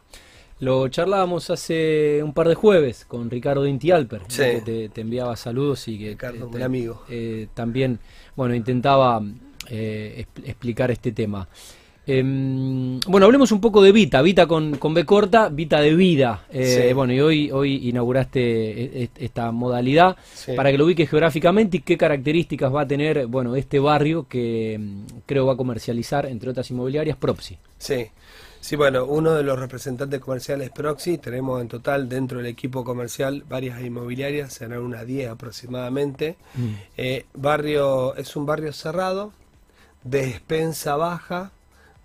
Lo 0.59 0.89
charlábamos 0.89 1.49
hace 1.49 2.21
un 2.21 2.33
par 2.33 2.49
de 2.49 2.55
jueves 2.55 3.05
con 3.05 3.29
Ricardo 3.29 3.65
Intialper, 3.65 4.23
que 4.23 4.89
te, 4.93 5.01
enviaba 5.01 5.37
saludos 5.37 5.87
y 5.87 5.97
que 5.97 6.09
Ricardo, 6.09 6.49
un 6.49 6.61
amigo. 6.61 7.05
Eh, 7.09 7.47
también 7.53 7.99
bueno 8.35 8.53
intentaba 8.53 9.21
eh, 9.69 10.25
explicar 10.43 10.91
este 10.91 11.13
tema. 11.13 11.47
Em, 12.11 12.99
bueno, 13.01 13.27
hablemos 13.27 13.51
un 13.51 13.61
poco 13.61 13.83
de 13.83 13.91
Vita, 13.91 14.23
Vita 14.23 14.47
con, 14.47 14.77
con 14.77 14.95
B 14.95 15.05
corta, 15.05 15.49
Vita 15.49 15.79
de 15.79 15.93
vida. 15.93 16.43
Eh, 16.49 16.91
bueno, 16.95 17.13
y 17.13 17.19
hoy, 17.19 17.51
hoy 17.51 17.87
inauguraste 17.87 18.39
e, 18.41 19.03
e, 19.03 19.09
esta 19.19 19.51
modalidad 19.51 20.17
para 20.55 20.71
que 20.71 20.79
lo 20.79 20.85
ubiques 20.85 21.07
geográficamente 21.07 21.77
y 21.77 21.79
qué 21.81 21.99
características 21.99 22.73
va 22.73 22.81
a 22.81 22.87
tener 22.87 23.27
bueno 23.27 23.55
este 23.55 23.77
barrio 23.77 24.27
que 24.27 24.73
em, 24.73 25.05
creo 25.27 25.45
va 25.45 25.53
a 25.53 25.55
comercializar, 25.55 26.25
entre 26.25 26.49
otras 26.49 26.71
inmobiliarias, 26.71 27.15
Propsi. 27.15 27.59
Sí. 27.77 28.07
Sí, 28.59 28.75
bueno, 28.75 29.05
uno 29.05 29.35
de 29.35 29.43
los 29.43 29.59
representantes 29.59 30.19
comerciales 30.19 30.71
Proxy, 30.71 31.19
tenemos 31.19 31.61
en 31.61 31.67
total 31.67 32.09
dentro 32.09 32.39
del 32.39 32.47
equipo 32.47 32.83
comercial 32.83 33.43
varias 33.47 33.81
inmobiliarias, 33.81 34.51
serán 34.51 34.79
unas 34.79 35.05
10 35.05 35.29
aproximadamente. 35.29 36.37
Mm. 36.55 36.69
Eh, 36.97 37.25
barrio, 37.35 38.15
es 38.15 38.35
un 38.35 38.47
barrio 38.47 38.73
cerrado, 38.73 39.31
de 40.03 40.27
expensa 40.27 40.97
baja, 40.97 41.51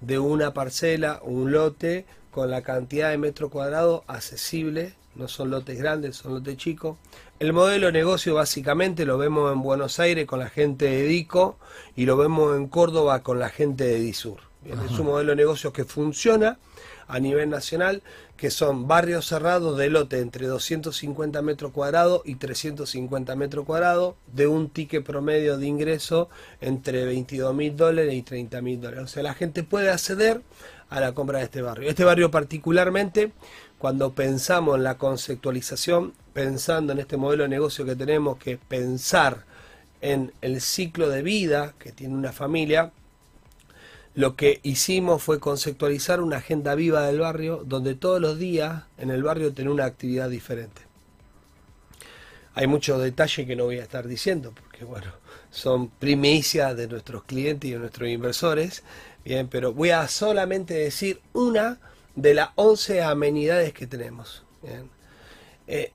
de 0.01 0.19
una 0.19 0.53
parcela, 0.53 1.21
un 1.23 1.53
lote 1.53 2.07
con 2.31 2.51
la 2.51 2.63
cantidad 2.63 3.11
de 3.11 3.19
metro 3.19 3.49
cuadrado 3.49 4.05
accesible, 4.07 4.95
no 5.15 5.29
son 5.29 5.51
lotes 5.51 5.79
grandes, 5.79 6.17
son 6.17 6.35
lotes 6.35 6.57
chicos. 6.57 6.99
El 7.39 7.53
modelo 7.53 7.87
de 7.87 7.93
negocio 7.93 8.35
básicamente 8.35 9.05
lo 9.05 9.19
vemos 9.19 9.53
en 9.53 9.63
Buenos 9.63 10.01
Aires 10.01 10.27
con 10.27 10.41
la 10.41 10.49
gente 10.49 10.87
de 10.87 11.05
DICO 11.05 11.57
y 11.97 12.07
lo 12.07 12.17
vemos 12.17 12.57
en 12.57 12.67
Córdoba 12.69 13.23
con 13.23 13.39
la 13.39 13.49
gente 13.49 13.85
de 13.85 14.01
DISUR. 14.01 14.39
es 14.65 14.99
un 14.99 15.07
modelo 15.07 15.31
de 15.31 15.37
negocio 15.37 15.73
que 15.73 15.85
funciona 15.85 16.59
a 17.07 17.21
nivel 17.21 17.51
nacional, 17.51 18.03
que 18.37 18.51
son 18.51 18.89
barrios 18.89 19.27
cerrados 19.27 19.79
de 19.79 19.91
lote 19.91 20.19
entre 20.19 20.47
250 20.47 21.41
metros 21.43 21.73
cuadrados 21.73 22.23
y 22.25 22.35
350 22.35 23.37
metros 23.37 23.65
cuadrados, 23.65 24.17
de 24.33 24.47
un 24.47 24.71
ticket 24.71 25.05
promedio 25.05 25.57
de 25.57 25.67
ingreso 25.67 26.29
entre 26.61 27.05
22 27.05 27.55
mil 27.55 27.77
dólares 27.77 28.13
y 28.15 28.23
30 28.23 28.61
mil 28.61 28.81
dólares. 28.81 29.05
O 29.05 29.09
sea, 29.09 29.23
la 29.23 29.35
gente 29.35 29.63
puede 29.63 29.91
acceder 29.91 30.43
a 30.91 31.01
la 31.01 31.13
compra 31.13 31.39
de 31.39 31.45
este 31.45 31.63
barrio. 31.63 31.89
Este 31.89 32.05
barrio 32.05 32.31
particularmente, 32.31 33.33
cuando 33.79 34.13
pensamos 34.13 34.77
en 34.77 34.85
la 34.85 34.99
conceptualización, 34.99 36.13
pensando 36.33 36.93
en 36.93 36.99
este 36.99 37.17
modelo 37.17 37.45
de 37.45 37.49
negocio 37.49 37.85
que 37.85 37.97
tenemos, 37.97 38.39
que 38.39 38.59
pensar 38.59 39.45
en 40.01 40.33
el 40.43 40.61
ciclo 40.61 41.09
de 41.09 41.23
vida 41.23 41.75
que 41.79 41.93
tiene 41.93 42.15
una 42.15 42.33
familia, 42.33 42.93
lo 44.15 44.37
que 44.37 44.61
hicimos 44.63 45.23
fue 45.23 45.41
conceptualizar 45.41 46.21
una 46.21 46.37
agenda 46.37 46.75
viva 46.75 47.03
del 47.07 47.21
barrio, 47.21 47.63
donde 47.65 47.95
todos 47.95 48.21
los 48.21 48.39
días 48.39 48.85
en 48.97 49.11
el 49.11 49.23
barrio 49.23 49.53
tener 49.53 49.71
una 49.71 49.87
actividad 49.87 50.31
diferente. 50.31 50.83
Hay 52.55 52.69
muchos 52.69 53.03
detalles 53.03 53.47
que 53.47 53.57
no 53.57 53.65
voy 53.65 53.79
a 53.79 53.83
estar 53.83 54.07
diciendo, 54.07 54.53
porque 54.55 54.85
bueno, 54.85 55.11
son 55.51 55.89
primicias 55.89 56.77
de 56.77 56.87
nuestros 56.87 57.25
clientes 57.25 57.69
y 57.69 57.73
de 57.73 57.81
nuestros 57.81 58.09
inversores, 58.09 58.85
bien, 59.25 59.49
pero 59.49 59.73
voy 59.73 59.91
a 59.91 60.07
solamente 60.07 60.75
decir 60.75 61.21
una 61.33 61.81
de 62.15 62.35
las 62.35 62.51
11 62.55 63.03
amenidades 63.03 63.73
que 63.73 63.89
tenemos. 63.89 64.45
Eh, 65.67 65.91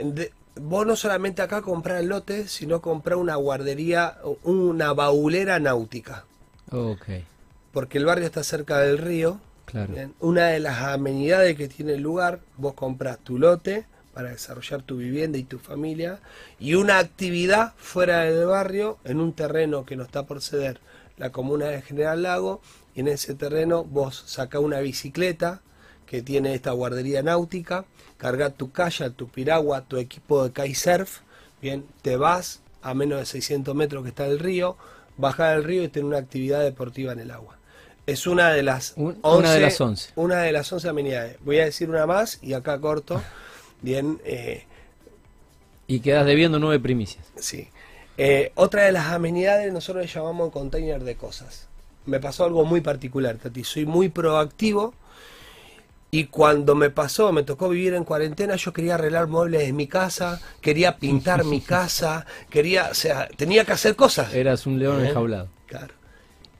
vos 0.55 0.85
no 0.85 0.97
solamente 0.97 1.41
acá 1.41 1.61
comprar 1.61 1.99
el 1.99 2.09
lote, 2.09 2.49
sino 2.49 2.81
comprar 2.81 3.17
una 3.17 3.35
guardería, 3.35 4.17
una 4.43 4.91
baulera 4.91 5.59
náutica, 5.59 6.25
Ok, 6.71 7.07
porque 7.71 7.97
el 7.97 8.05
barrio 8.05 8.25
está 8.25 8.43
cerca 8.43 8.79
del 8.79 8.97
río. 8.97 9.39
claro. 9.65 9.93
Bien, 9.93 10.13
Una 10.19 10.47
de 10.47 10.59
las 10.59 10.79
amenidades 10.79 11.55
que 11.55 11.67
tiene 11.67 11.93
el 11.93 12.01
lugar, 12.01 12.39
vos 12.57 12.73
compras 12.73 13.19
tu 13.19 13.37
lote 13.37 13.85
para 14.13 14.31
desarrollar 14.31 14.81
tu 14.81 14.97
vivienda 14.97 15.37
y 15.37 15.43
tu 15.43 15.59
familia, 15.59 16.19
y 16.59 16.73
una 16.75 16.97
actividad 16.97 17.73
fuera 17.77 18.21
del 18.21 18.45
barrio, 18.47 18.97
en 19.05 19.19
un 19.19 19.33
terreno 19.33 19.85
que 19.85 19.95
no 19.95 20.03
está 20.03 20.25
por 20.25 20.41
ceder 20.41 20.79
la 21.17 21.31
comuna 21.31 21.67
de 21.67 21.81
General 21.81 22.21
Lago, 22.21 22.61
y 22.95 23.01
en 23.01 23.07
ese 23.07 23.35
terreno 23.35 23.83
vos 23.83 24.23
sacás 24.27 24.61
una 24.61 24.79
bicicleta 24.79 25.61
que 26.05 26.21
tiene 26.21 26.55
esta 26.55 26.71
guardería 26.71 27.21
náutica, 27.21 27.85
cargas 28.17 28.55
tu 28.55 28.71
calla, 28.71 29.11
tu 29.11 29.27
piragua, 29.27 29.81
tu 29.81 29.97
equipo 29.97 30.43
de 30.43 30.51
kitesurf, 30.51 31.19
bien, 31.61 31.85
te 32.01 32.17
vas 32.17 32.61
a 32.81 32.93
menos 32.93 33.19
de 33.19 33.25
600 33.25 33.75
metros 33.75 34.03
que 34.03 34.09
está 34.09 34.25
el 34.25 34.39
río, 34.39 34.75
bajás 35.17 35.51
del 35.51 35.63
río 35.63 35.83
y 35.83 35.89
tenés 35.89 36.07
una 36.07 36.17
actividad 36.17 36.61
deportiva 36.61 37.13
en 37.13 37.19
el 37.19 37.31
agua. 37.31 37.58
Es 38.09 38.25
una 38.27 38.51
de 38.51 38.63
las 38.63 38.93
Un- 38.95 39.19
una 39.23 39.53
de 39.53 39.59
las 39.59 39.79
11. 39.79 40.11
una 40.15 40.37
de 40.41 40.51
las 40.51 40.71
11 40.71 40.89
amenidades. 40.89 41.37
Voy 41.41 41.59
a 41.59 41.65
decir 41.65 41.89
una 41.89 42.05
más 42.05 42.39
y 42.41 42.53
acá 42.53 42.79
corto. 42.79 43.21
Bien, 43.81 44.19
eh, 44.25 44.65
Y 45.87 45.99
quedas 46.01 46.25
debiendo 46.25 46.59
nueve 46.59 46.79
primicias. 46.79 47.25
sí. 47.37 47.69
Eh, 48.21 48.51
otra 48.55 48.83
de 48.83 48.91
las 48.91 49.05
amenidades 49.13 49.71
nosotros 49.71 50.05
le 50.05 50.11
llamamos 50.11 50.51
container 50.51 51.01
de 51.05 51.15
cosas. 51.15 51.69
Me 52.05 52.19
pasó 52.19 52.43
algo 52.43 52.65
muy 52.65 52.81
particular, 52.81 53.37
Tati. 53.37 53.63
Soy 53.63 53.85
muy 53.85 54.09
proactivo 54.09 54.93
y 56.11 56.25
cuando 56.25 56.75
me 56.75 56.89
pasó, 56.89 57.31
me 57.31 57.43
tocó 57.43 57.69
vivir 57.69 57.93
en 57.93 58.03
cuarentena, 58.03 58.57
yo 58.57 58.73
quería 58.73 58.95
arreglar 58.95 59.27
muebles 59.27 59.61
en 59.69 59.75
mi 59.77 59.87
casa, 59.87 60.41
quería 60.59 60.97
pintar 60.97 61.45
mi 61.45 61.61
casa, 61.75 62.25
quería, 62.49 62.89
o 62.91 62.93
sea, 62.93 63.29
tenía 63.37 63.63
que 63.63 63.71
hacer 63.71 63.95
cosas. 63.95 64.33
Eras 64.33 64.65
un 64.65 64.79
león 64.79 64.99
¿Eh? 65.05 65.07
enjaulado. 65.09 65.47
Claro. 65.67 65.93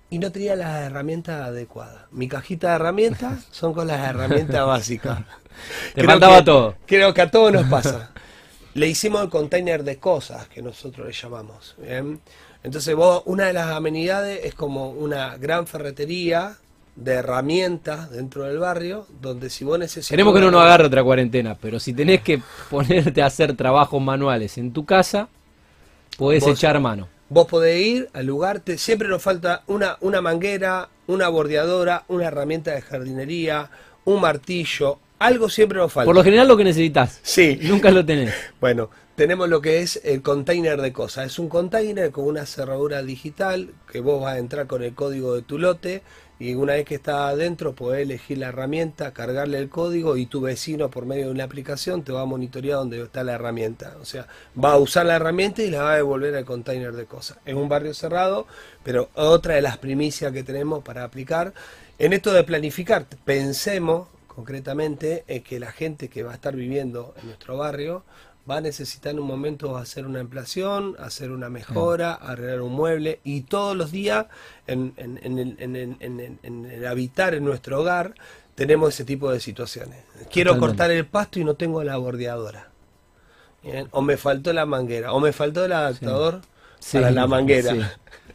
Y 0.09 0.19
no 0.19 0.31
tenía 0.31 0.55
las 0.55 0.81
herramientas 0.81 1.41
adecuadas. 1.47 2.03
Mi 2.11 2.27
cajita 2.27 2.69
de 2.69 2.75
herramientas 2.75 3.45
son 3.51 3.73
con 3.73 3.87
las 3.87 4.09
herramientas 4.09 4.65
básicas. 4.65 5.19
Te 5.93 6.01
que- 6.01 6.41
todo. 6.43 6.75
Creo 6.85 7.13
que 7.13 7.21
a 7.21 7.29
todos 7.31 7.51
nos 7.51 7.65
pasa. 7.65 8.11
Le 8.75 8.87
hicimos 8.87 9.21
el 9.23 9.29
container 9.29 9.83
de 9.83 9.97
cosas 9.97 10.47
que 10.47 10.61
nosotros 10.61 11.07
le 11.07 11.11
llamamos. 11.13 11.75
¿bien? 11.79 12.21
Entonces 12.63 12.95
vos, 12.95 13.23
una 13.25 13.45
de 13.45 13.53
las 13.53 13.71
amenidades 13.71 14.41
es 14.43 14.53
como 14.53 14.91
una 14.91 15.37
gran 15.37 15.65
ferretería 15.65 16.55
de 16.95 17.13
herramientas 17.13 18.11
dentro 18.11 18.43
del 18.43 18.59
barrio, 18.59 19.07
donde 19.21 19.49
si 19.49 19.65
vos 19.65 19.79
necesitas... 19.79 20.09
Queremos 20.09 20.35
que 20.35 20.41
no 20.41 20.51
nos 20.51 20.61
agarre 20.61 20.85
otra 20.85 21.03
cuarentena, 21.03 21.57
pero 21.59 21.79
si 21.79 21.93
tenés 21.93 22.21
que 22.21 22.41
ponerte 22.69 23.21
a 23.21 23.25
hacer 23.25 23.55
trabajos 23.55 24.01
manuales 24.01 24.57
en 24.57 24.71
tu 24.71 24.85
casa, 24.85 25.29
podés 26.17 26.43
Vos- 26.43 26.51
echar 26.51 26.79
mano. 26.79 27.07
Vos 27.29 27.48
podés 27.48 27.79
ir 27.86 28.09
al 28.13 28.25
lugar, 28.25 28.59
te- 28.59 28.77
siempre 28.77 29.07
nos 29.07 29.21
falta 29.21 29.63
una, 29.67 29.98
una 30.01 30.19
manguera, 30.21 30.89
una 31.07 31.27
bordeadora, 31.29 32.03
una 32.07 32.25
herramienta 32.25 32.71
de 32.74 32.81
jardinería, 32.81 33.69
un 34.05 34.19
martillo, 34.21 35.00
algo 35.19 35.50
siempre 35.50 35.77
nos 35.77 35.91
falta. 35.93 36.05
Por 36.07 36.15
lo 36.15 36.24
general 36.24 36.48
lo 36.48 36.57
que 36.57 36.63
necesitas. 36.63 37.19
Sí. 37.21 37.59
Nunca 37.63 37.91
lo 37.91 38.03
tenés. 38.05 38.33
Bueno, 38.59 38.89
tenemos 39.15 39.48
lo 39.50 39.62
que 39.62 39.81
es 39.81 40.00
el 40.03 40.21
container 40.21 40.81
de 40.81 40.91
cosas. 40.93 41.27
Es 41.27 41.39
un 41.39 41.50
container 41.50 42.09
con 42.12 42.25
una 42.25 42.45
cerradura 42.45 43.03
digital 43.03 43.74
que 43.91 44.00
vos 44.00 44.21
vas 44.24 44.36
a 44.36 44.39
entrar 44.39 44.65
con 44.65 44.81
el 44.81 44.93
código 44.95 45.36
de 45.36 45.41
tu 45.43 45.59
lote 45.59 46.01
y 46.39 46.55
una 46.55 46.74
vez 46.74 46.86
que 46.86 46.96
está 46.96 47.27
adentro 47.27 47.75
podés 47.75 48.03
elegir 48.03 48.38
la 48.38 48.48
herramienta, 48.48 49.13
cargarle 49.13 49.58
el 49.58 49.69
código 49.69 50.15
y 50.15 50.25
tu 50.25 50.39
vecino 50.39 50.89
por 50.89 51.05
medio 51.05 51.25
de 51.25 51.31
una 51.31 51.43
aplicación 51.43 52.03
te 52.03 52.13
va 52.13 52.22
a 52.22 52.25
monitorear 52.25 52.77
dónde 52.77 53.01
está 53.01 53.24
la 53.24 53.34
herramienta. 53.34 53.98
O 54.01 54.05
sea, 54.05 54.25
va 54.62 54.72
a 54.72 54.77
usar 54.77 55.05
la 55.05 55.17
herramienta 55.17 55.62
y 55.62 55.69
la 55.69 55.84
va 55.84 55.93
a 55.93 55.98
devolver 55.98 56.34
al 56.36 56.46
container 56.46 56.93
de 56.93 57.05
cosas. 57.05 57.38
Es 57.46 57.55
un 57.55 57.67
barrio 57.67 57.93
cerrado, 57.93 58.48
pero 58.84 59.10
otra 59.15 59.55
de 59.55 59.62
las 59.62 59.77
primicias 59.77 60.31
que 60.31 60.43
tenemos 60.43 60.81
para 60.81 61.03
aplicar 61.03 61.53
en 62.00 62.13
esto 62.13 62.31
de 62.31 62.46
planificar, 62.46 63.05
pensemos 63.25 64.08
concretamente 64.27 65.25
en 65.27 65.43
que 65.43 65.60
la 65.60 65.74
gente 65.74 66.08
que 66.08 66.24
va 66.24 66.31
a 66.31 66.36
estar 66.36 66.55
viviendo 66.55 67.13
en 67.19 67.27
nuestro 67.27 67.58
barrio 67.58 68.05
va 68.49 68.57
a 68.57 68.61
necesitar 68.61 69.11
en 69.13 69.19
un 69.19 69.27
momento 69.27 69.77
hacer 69.77 70.05
una 70.07 70.19
ampliación, 70.21 70.95
hacer 70.99 71.31
una 71.31 71.49
mejora, 71.49 72.13
arreglar 72.13 72.61
un 72.61 72.73
mueble 72.73 73.19
y 73.23 73.41
todos 73.41 73.75
los 73.77 73.91
días 73.91 74.27
en, 74.67 74.93
en- 74.97 75.19
en 75.23 75.37
el, 75.39 75.55
en 75.59 75.75
el- 75.75 75.97
en 75.99 76.19
el- 76.19 76.37
en 76.43 76.65
el 76.65 76.87
habitar 76.87 77.33
en 77.35 77.45
nuestro 77.45 77.81
hogar 77.81 78.13
tenemos 78.55 78.93
ese 78.93 79.05
tipo 79.05 79.31
de 79.31 79.39
situaciones. 79.39 80.03
Quiero 80.31 80.51
Totalmente. 80.51 80.59
cortar 80.59 80.91
el 80.91 81.05
pasto 81.05 81.39
y 81.39 81.43
no 81.43 81.55
tengo 81.55 81.83
la 81.83 81.97
bordeadora. 81.97 82.69
Bien, 83.63 83.87
O 83.91 84.01
me 84.01 84.17
faltó 84.17 84.53
la 84.53 84.65
manguera, 84.65 85.11
o 85.13 85.19
me 85.19 85.33
faltó 85.33 85.65
el 85.65 85.73
adaptador 85.73 86.41
para 86.91 87.11
la 87.11 87.27
manguera. 87.27 87.73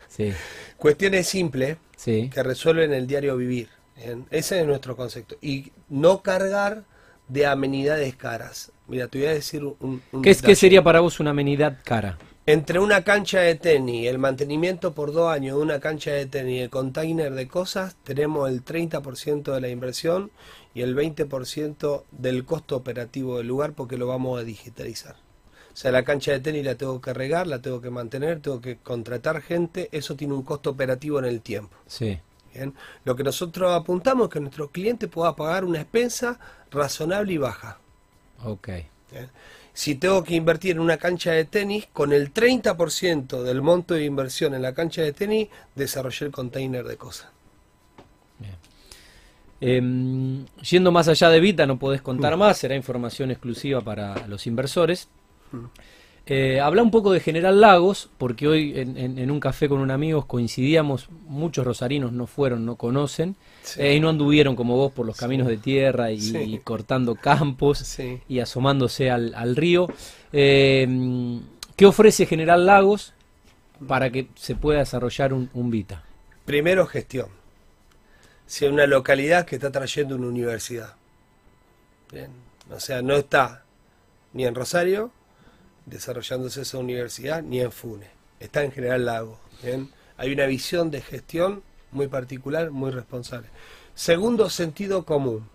Sí, 0.08 0.30
sí, 0.30 0.32
Cuestiones 0.76 1.26
simples 1.28 1.78
sí. 1.96 2.30
que 2.32 2.42
resuelven 2.42 2.92
el 2.92 3.06
diario 3.06 3.36
vivir. 3.36 3.68
Bien, 3.96 4.26
Ese 4.30 4.60
es 4.60 4.66
nuestro 4.66 4.96
concepto. 4.96 5.36
Y 5.40 5.72
no 5.88 6.22
cargar 6.22 6.84
de 7.28 7.46
amenidades 7.46 8.14
caras. 8.16 8.70
Mira, 8.86 9.08
te 9.08 9.18
voy 9.18 9.28
a 9.28 9.32
decir 9.32 9.64
un... 9.64 10.02
un 10.12 10.22
¿Qué, 10.22 10.30
es. 10.30 10.42
¿Qué 10.42 10.54
sería 10.54 10.82
para 10.82 11.00
vos 11.00 11.20
una 11.20 11.30
amenidad 11.30 11.78
cara? 11.84 12.18
Entre 12.46 12.78
una 12.78 13.04
cancha 13.04 13.40
de 13.40 13.54
tenis, 13.54 14.06
el 14.06 14.18
mantenimiento 14.18 14.92
por 14.92 15.12
dos 15.14 15.32
años 15.32 15.56
de 15.56 15.62
una 15.62 15.80
cancha 15.80 16.10
de 16.10 16.26
tenis 16.26 16.56
y 16.56 16.60
el 16.60 16.68
container 16.68 17.32
de 17.32 17.48
cosas, 17.48 17.96
tenemos 18.04 18.50
el 18.50 18.62
30% 18.62 19.54
de 19.54 19.60
la 19.62 19.70
inversión 19.70 20.30
y 20.74 20.82
el 20.82 20.94
20% 20.94 22.02
del 22.10 22.44
costo 22.44 22.76
operativo 22.76 23.38
del 23.38 23.46
lugar 23.46 23.72
porque 23.72 23.96
lo 23.96 24.06
vamos 24.06 24.38
a 24.38 24.44
digitalizar. 24.44 25.16
O 25.72 25.76
sea, 25.76 25.90
la 25.90 26.04
cancha 26.04 26.32
de 26.32 26.40
tenis 26.40 26.66
la 26.66 26.74
tengo 26.74 27.00
que 27.00 27.14
regar, 27.14 27.46
la 27.46 27.62
tengo 27.62 27.80
que 27.80 27.88
mantener, 27.88 28.40
tengo 28.40 28.60
que 28.60 28.76
contratar 28.76 29.40
gente, 29.40 29.88
eso 29.90 30.14
tiene 30.14 30.34
un 30.34 30.42
costo 30.42 30.68
operativo 30.68 31.18
en 31.18 31.24
el 31.24 31.40
tiempo. 31.40 31.74
Sí. 31.86 32.20
Bien. 32.52 32.74
Lo 33.04 33.16
que 33.16 33.24
nosotros 33.24 33.72
apuntamos 33.72 34.28
es 34.28 34.34
que 34.34 34.40
nuestro 34.40 34.70
cliente 34.70 35.08
pueda 35.08 35.34
pagar 35.34 35.64
una 35.64 35.80
expensa 35.80 36.38
razonable 36.70 37.32
y 37.32 37.38
baja. 37.38 37.80
Ok. 38.42 38.68
Si 39.72 39.94
tengo 39.96 40.22
que 40.24 40.34
invertir 40.34 40.72
en 40.72 40.80
una 40.80 40.96
cancha 40.96 41.32
de 41.32 41.44
tenis, 41.44 41.86
con 41.92 42.12
el 42.12 42.32
30% 42.32 43.42
del 43.42 43.60
monto 43.62 43.94
de 43.94 44.04
inversión 44.04 44.54
en 44.54 44.62
la 44.62 44.72
cancha 44.74 45.02
de 45.02 45.12
tenis, 45.12 45.48
desarrollé 45.74 46.26
el 46.26 46.32
container 46.32 46.84
de 46.84 46.96
cosas. 46.96 47.28
Em, 49.60 50.44
yendo 50.68 50.92
más 50.92 51.08
allá 51.08 51.30
de 51.30 51.40
Vita, 51.40 51.64
no 51.66 51.78
podés 51.78 52.00
Mm. 52.00 52.04
contar 52.04 52.36
más, 52.36 52.58
será 52.58 52.74
información 52.76 53.30
exclusiva 53.30 53.80
para 53.80 54.26
los 54.26 54.46
inversores. 54.46 55.08
Eh, 56.26 56.60
habla 56.60 56.82
un 56.82 56.90
poco 56.90 57.12
de 57.12 57.20
General 57.20 57.60
Lagos, 57.60 58.10
porque 58.18 58.48
hoy 58.48 58.78
en, 58.78 58.96
en- 58.98 59.18
en 59.18 59.30
un 59.30 59.40
café 59.40 59.68
con 59.68 59.80
un 59.80 59.90
amigo 59.90 60.26
coincidíamos, 60.26 61.08
muchos 61.26 61.64
rosarinos 61.64 62.12
no 62.12 62.26
fueron, 62.26 62.66
no 62.66 62.76
conocen, 62.76 63.36
Sí. 63.64 63.80
eh, 63.80 63.94
y 63.96 64.00
no 64.00 64.10
anduvieron 64.10 64.54
como 64.56 64.76
vos 64.76 64.92
por 64.92 65.06
los 65.06 65.16
caminos 65.16 65.48
de 65.48 65.56
tierra 65.56 66.10
y, 66.12 66.20
Sí. 66.20 66.36
y 66.36 66.58
cortando 66.58 67.14
campos 67.16 67.78
Sí. 67.78 68.20
y 68.28 68.40
asomándose 68.40 69.10
al, 69.10 69.34
al 69.34 69.56
río. 69.56 69.88
Eh, 70.32 70.86
¿Qué 71.76 71.86
ofrece 71.86 72.26
General 72.26 72.64
Lagos 72.66 73.14
para 73.88 74.10
que 74.10 74.28
se 74.36 74.54
pueda 74.54 74.80
desarrollar 74.80 75.32
un, 75.32 75.50
un 75.54 75.70
Vita? 75.70 76.04
Primero, 76.44 76.86
gestión. 76.86 77.28
Si 78.46 78.66
es 78.66 78.70
una 78.70 78.86
localidad 78.86 79.46
que 79.46 79.56
está 79.56 79.72
trayendo 79.72 80.14
una 80.16 80.26
universidad. 80.28 80.94
Bien. 82.12 82.28
O 82.70 82.78
sea, 82.78 83.00
no 83.02 83.16
está 83.16 83.64
ni 84.34 84.44
en 84.46 84.54
Rosario 84.54 85.10
desarrollándose 85.86 86.62
esa 86.62 86.78
universidad, 86.78 87.42
ni 87.42 87.60
en 87.60 87.72
Funes. 87.72 88.08
Está 88.40 88.62
en 88.62 88.72
General 88.72 89.04
Lago. 89.04 89.40
Bien. 89.62 89.90
Hay 90.16 90.32
una 90.32 90.46
visión 90.46 90.90
de 90.90 91.00
gestión 91.00 91.62
muy 91.94 92.08
particular, 92.08 92.70
muy 92.70 92.90
responsable. 92.90 93.48
Segundo, 93.94 94.50
sentido 94.50 95.04
común. 95.04 95.48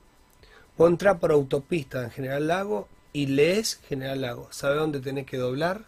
Vos 0.77 0.89
entrás 0.89 1.17
por 1.19 1.31
autopista 1.31 2.03
en 2.03 2.11
General 2.11 2.47
Lago 2.47 2.87
y 3.13 3.27
lees 3.27 3.81
General 3.87 4.21
Lago. 4.21 4.47
¿Sabe 4.51 4.77
dónde 4.77 4.99
tenés 5.01 5.25
que 5.25 5.37
doblar? 5.37 5.81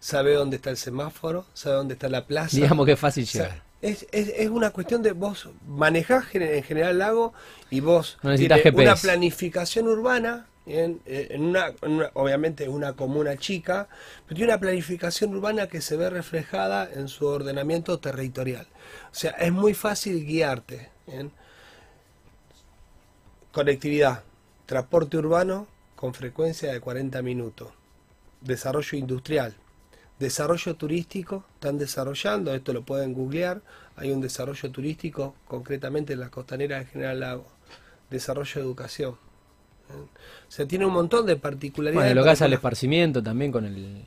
¿Sabe 0.00 0.34
dónde 0.34 0.56
está 0.56 0.70
el 0.70 0.76
semáforo? 0.76 1.46
¿Sabe 1.54 1.76
dónde 1.76 1.94
está 1.94 2.08
la 2.08 2.26
plaza? 2.26 2.56
Digamos 2.56 2.86
que 2.86 2.92
es 2.92 3.00
fácil 3.00 3.24
O 3.24 3.26
sea, 3.26 3.42
llegar. 3.48 3.62
es, 3.80 4.06
es, 4.12 4.28
es 4.36 4.50
una 4.50 4.70
cuestión 4.70 5.02
de 5.02 5.12
vos 5.12 5.48
manejás 5.66 6.26
en 6.34 6.62
General 6.62 6.98
Lago 6.98 7.32
y 7.70 7.80
vos 7.80 8.18
No 8.22 8.30
necesitas 8.30 8.60
una 8.72 8.94
planificación 8.96 9.88
urbana 9.88 10.46
Eh, 10.66 10.96
en 11.30 11.42
una, 11.44 11.66
en 11.82 11.92
una- 11.92 12.10
obviamente 12.14 12.68
una 12.68 12.94
comuna 12.94 13.36
chica, 13.36 13.88
pero 14.26 14.36
tiene 14.36 14.52
una 14.52 14.60
planificación 14.60 15.34
urbana 15.34 15.68
que 15.68 15.80
se 15.82 15.96
ve 15.96 16.08
reflejada 16.10 16.88
en 16.92 17.08
su 17.08 17.26
ordenamiento 17.26 17.98
territorial. 18.00 18.66
O 19.12 19.14
sea, 19.14 19.32
es 19.32 19.52
muy 19.52 19.74
fácil 19.74 20.24
guiarte. 20.24 20.88
Conectividad, 23.52 24.22
transporte 24.66 25.16
urbano 25.16 25.66
con 25.96 26.12
frecuencia 26.12 26.70
de 26.72 26.80
40 26.80 27.22
minutos. 27.22 27.68
Desarrollo 28.40 28.98
industrial, 28.98 29.54
desarrollo 30.18 30.76
turístico, 30.76 31.44
están 31.54 31.78
desarrollando, 31.78 32.54
esto 32.54 32.72
lo 32.72 32.82
pueden 32.84 33.14
googlear, 33.14 33.62
hay 33.96 34.12
un 34.12 34.20
desarrollo 34.20 34.70
turístico 34.72 35.34
concretamente 35.46 36.14
en 36.14 36.20
la 36.20 36.30
costanera 36.30 36.78
de 36.80 36.86
General 36.86 37.20
Lago. 37.20 37.46
Desarrollo 38.10 38.54
de 38.54 38.60
educación. 38.66 39.16
O 40.02 40.50
sea, 40.50 40.66
tiene 40.66 40.86
un 40.86 40.92
montón 40.92 41.26
de 41.26 41.36
particularidades. 41.36 42.08
Bueno, 42.10 42.20
lo 42.20 42.24
que 42.24 42.30
hace 42.30 42.44
al 42.44 42.52
esparcimiento 42.52 43.22
también 43.22 43.50
con 43.52 43.64
el, 43.64 44.04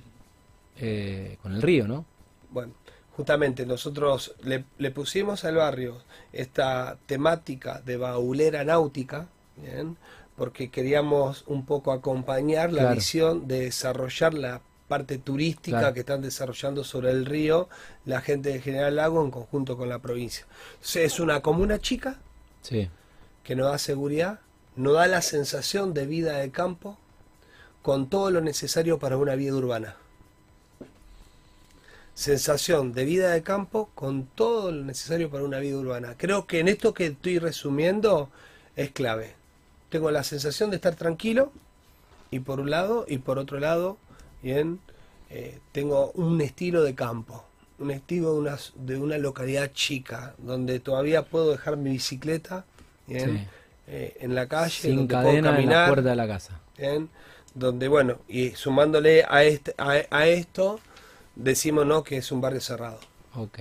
eh, 0.78 1.38
con 1.42 1.54
el 1.54 1.62
río, 1.62 1.88
¿no? 1.88 2.06
Bueno, 2.52 2.74
justamente 3.16 3.66
nosotros 3.66 4.36
le, 4.44 4.64
le 4.78 4.92
pusimos 4.92 5.44
al 5.46 5.56
barrio 5.56 5.98
esta 6.34 6.98
temática 7.06 7.82
de 7.86 7.98
baulera 7.98 8.64
náutica, 8.64 9.28
¿bien? 9.58 9.98
porque 10.36 10.70
queríamos 10.70 11.44
un 11.48 11.66
poco 11.66 11.92
acompañar 11.92 12.72
la 12.72 12.82
Claro. 12.84 12.96
visión 12.96 13.48
de 13.48 13.62
desarrollar 13.62 14.36
la 14.36 14.62
parte 14.88 15.18
turística 15.18 15.80
Claro. 15.80 15.94
que 15.96 16.02
están 16.02 16.22
desarrollando 16.22 16.84
sobre 16.84 17.10
el 17.10 17.26
río 17.26 17.68
la 18.06 18.22
gente 18.22 18.50
de 18.54 18.62
General 18.62 18.96
Lago 18.96 19.24
en 19.26 19.32
conjunto 19.32 19.76
con 19.78 19.90
la 19.90 20.00
provincia. 20.00 20.46
Entonces, 20.76 21.12
es 21.14 21.20
una 21.20 21.42
comuna 21.42 21.80
chica 21.80 22.20
Sí. 22.62 22.88
que 23.44 23.56
nos 23.56 23.72
da 23.72 23.78
seguridad, 23.80 24.40
nos 24.78 24.94
da 24.94 25.08
la 25.08 25.22
sensación 25.22 25.94
de 25.94 26.06
vida 26.06 26.38
de 26.38 26.52
campo 26.52 26.98
con 27.82 28.10
todo 28.10 28.32
lo 28.32 28.42
necesario 28.42 29.00
para 29.00 29.18
una 29.18 29.36
vida 29.36 29.56
urbana. 29.56 29.96
Sensación 32.14 32.94
de 32.94 33.06
vida 33.06 33.32
de 33.32 33.44
campo 33.44 33.90
con 33.96 34.26
todo 34.26 34.72
lo 34.72 34.84
necesario 34.84 35.30
para 35.30 35.44
una 35.44 35.60
vida 35.60 35.78
urbana. 35.78 36.16
Creo 36.18 36.48
que 36.48 36.60
en 36.60 36.68
esto 36.68 36.94
que 36.94 37.08
estoy 37.08 37.40
resumiendo 37.40 38.30
es 38.76 38.92
clave. 38.92 39.36
Tengo 39.90 40.12
la 40.12 40.24
sensación 40.24 40.70
de 40.70 40.78
estar 40.78 40.96
tranquilo 40.96 41.52
y 42.30 42.40
por 42.40 42.60
un 42.60 42.70
lado 42.70 43.06
y 43.08 43.18
por 43.20 43.40
otro 43.40 43.60
lado, 43.60 43.98
bien, 44.44 44.80
eh, 45.30 45.60
tengo 45.72 46.12
un 46.12 46.40
estilo 46.42 46.84
de 46.84 46.94
campo, 46.94 47.46
un 47.80 47.92
estilo 47.92 48.34
de 48.34 48.40
una, 48.40 48.58
de 48.76 48.98
una 48.98 49.18
localidad 49.18 49.72
chica 49.74 50.36
donde 50.38 50.80
todavía 50.80 51.24
puedo 51.24 51.52
dejar 51.52 51.78
mi 51.78 51.92
bicicleta 51.92 52.66
bien, 53.08 53.38
Sí. 53.38 53.48
Eh, 53.88 54.18
en 54.20 54.36
la 54.36 54.48
calle, 54.48 54.72
Sin 54.72 54.96
donde 54.96 55.18
puedo 55.18 55.42
cadena 55.42 55.50
en 55.50 55.70
la 55.72 55.76
caminar, 55.76 55.88
puerta 55.88 56.10
de 56.10 56.16
la 56.16 56.28
casa. 56.28 56.62
bien, 56.78 57.10
donde 57.54 57.88
bueno, 57.88 58.20
y 58.28 58.52
sumándole 58.52 59.26
a, 59.28 59.44
este, 59.44 59.74
a, 59.78 60.04
a 60.12 60.28
esto, 60.28 60.80
decimos 61.36 61.86
no 61.86 62.04
que 62.04 62.18
es 62.18 62.32
un 62.32 62.42
barrio 62.42 62.62
cerrado. 62.62 63.00
Ok. 63.36 63.60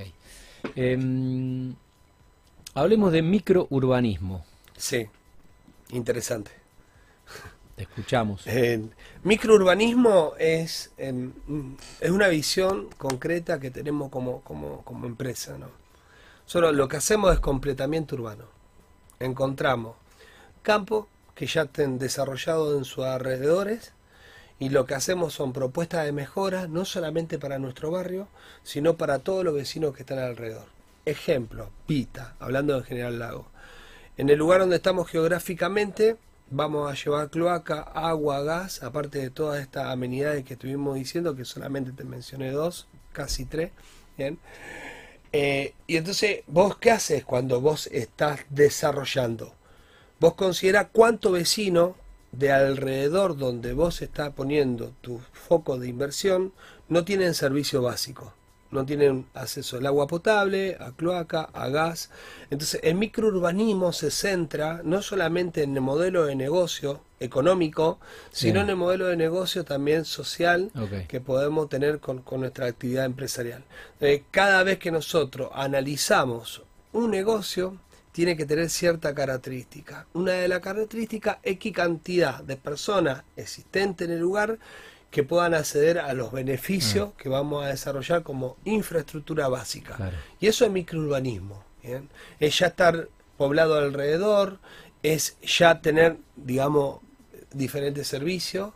Em, 0.74 1.74
hablemos 2.74 3.12
de 3.12 3.22
microurbanismo. 3.22 4.44
Sí, 4.76 5.06
interesante. 5.90 6.50
Te 7.76 7.82
escuchamos. 7.82 8.42
Eh, 8.46 8.82
microurbanismo 9.22 10.32
es, 10.38 10.92
em, 10.98 11.32
es 12.00 12.10
una 12.10 12.28
visión 12.28 12.88
concreta 12.98 13.60
que 13.60 13.70
tenemos 13.70 14.10
como, 14.10 14.40
como, 14.42 14.82
como 14.82 15.06
empresa. 15.06 15.56
¿no? 15.58 15.68
Solo 16.46 16.72
lo 16.72 16.88
que 16.88 16.96
hacemos 16.96 17.32
es 17.34 17.40
completamiento 17.40 18.14
urbano. 18.14 18.44
Encontramos 19.20 19.96
campos 20.66 21.06
que 21.36 21.46
ya 21.46 21.62
estén 21.62 21.96
desarrollados 21.96 22.76
en 22.76 22.84
sus 22.84 23.04
alrededores 23.04 23.92
y 24.58 24.70
lo 24.70 24.84
que 24.84 24.96
hacemos 24.96 25.32
son 25.32 25.52
propuestas 25.52 26.04
de 26.04 26.10
mejora 26.10 26.66
no 26.66 26.84
solamente 26.84 27.38
para 27.38 27.60
nuestro 27.60 27.92
barrio, 27.92 28.26
sino 28.64 28.96
para 28.96 29.20
todos 29.20 29.44
los 29.44 29.54
vecinos 29.54 29.94
que 29.94 30.02
están 30.02 30.18
alrededor. 30.18 30.66
Ejemplo, 31.04 31.70
Pita, 31.86 32.34
hablando 32.40 32.76
de 32.76 32.84
General 32.84 33.16
Lago. 33.16 33.46
En 34.16 34.28
el 34.28 34.40
lugar 34.40 34.58
donde 34.58 34.74
estamos 34.74 35.08
geográficamente, 35.08 36.16
vamos 36.50 36.90
a 36.90 36.94
llevar 36.96 37.30
cloaca, 37.30 37.82
agua, 37.82 38.42
gas, 38.42 38.82
aparte 38.82 39.20
de 39.20 39.30
todas 39.30 39.60
estas 39.60 39.86
amenidades 39.86 40.44
que 40.44 40.54
estuvimos 40.54 40.96
diciendo, 40.96 41.36
que 41.36 41.44
solamente 41.44 41.92
te 41.92 42.02
mencioné 42.02 42.50
dos, 42.50 42.88
casi 43.12 43.44
tres. 43.44 43.70
Bien. 44.18 44.40
Eh, 45.30 45.74
y 45.86 45.96
entonces, 45.96 46.42
¿vos 46.48 46.76
qué 46.76 46.90
haces 46.90 47.24
cuando 47.24 47.60
vos 47.60 47.86
estás 47.92 48.40
desarrollando? 48.50 49.54
Vos 50.18 50.34
considera 50.34 50.88
cuánto 50.88 51.32
vecino 51.32 51.94
de 52.32 52.52
alrededor 52.52 53.36
donde 53.36 53.72
vos 53.72 54.02
estás 54.02 54.32
poniendo 54.32 54.92
tu 55.00 55.20
foco 55.32 55.78
de 55.78 55.88
inversión 55.88 56.52
no 56.88 57.04
tienen 57.04 57.34
servicio 57.34 57.82
básico. 57.82 58.32
No 58.70 58.84
tienen 58.84 59.26
acceso 59.34 59.76
al 59.76 59.86
agua 59.86 60.06
potable, 60.06 60.76
a 60.80 60.90
cloaca, 60.90 61.48
a 61.52 61.68
gas. 61.68 62.10
Entonces, 62.50 62.80
el 62.82 62.96
microurbanismo 62.96 63.92
se 63.92 64.10
centra 64.10 64.80
no 64.84 65.02
solamente 65.02 65.62
en 65.62 65.74
el 65.74 65.82
modelo 65.82 66.26
de 66.26 66.34
negocio 66.34 67.00
económico, 67.20 67.98
sino 68.32 68.60
en 68.60 68.70
el 68.70 68.76
modelo 68.76 69.06
de 69.06 69.16
negocio 69.16 69.64
también 69.64 70.04
social 70.04 70.72
que 71.08 71.20
podemos 71.20 71.68
tener 71.68 72.00
con, 72.00 72.22
con 72.22 72.40
nuestra 72.40 72.66
actividad 72.66 73.04
empresarial. 73.04 73.64
Eh, 74.00 74.24
cada 74.30 74.62
vez 74.62 74.78
que 74.78 74.90
nosotros 74.90 75.50
analizamos 75.54 76.62
un 76.92 77.10
negocio, 77.10 77.78
tiene 78.16 78.34
que 78.34 78.46
tener 78.46 78.70
cierta 78.70 79.14
característica. 79.14 80.06
Una 80.14 80.32
de 80.32 80.48
las 80.48 80.60
características 80.60 81.36
es 81.42 81.58
qué 81.58 81.70
cantidad 81.70 82.42
de 82.42 82.56
personas 82.56 83.24
existentes 83.36 84.08
en 84.08 84.14
el 84.14 84.20
lugar 84.20 84.58
que 85.10 85.22
puedan 85.22 85.52
acceder 85.52 85.98
a 85.98 86.14
los 86.14 86.32
beneficios 86.32 87.12
que 87.18 87.28
vamos 87.28 87.62
a 87.62 87.68
desarrollar 87.68 88.22
como 88.22 88.56
infraestructura 88.64 89.48
básica. 89.48 89.96
Claro. 89.96 90.16
Y 90.40 90.46
eso 90.46 90.64
es 90.64 90.70
microurbanismo. 90.70 91.62
¿bien? 91.82 92.08
Es 92.40 92.58
ya 92.58 92.68
estar 92.68 93.10
poblado 93.36 93.74
alrededor, 93.74 94.60
es 95.02 95.36
ya 95.42 95.82
tener, 95.82 96.16
digamos, 96.36 97.00
diferentes 97.56 98.06
servicios 98.06 98.72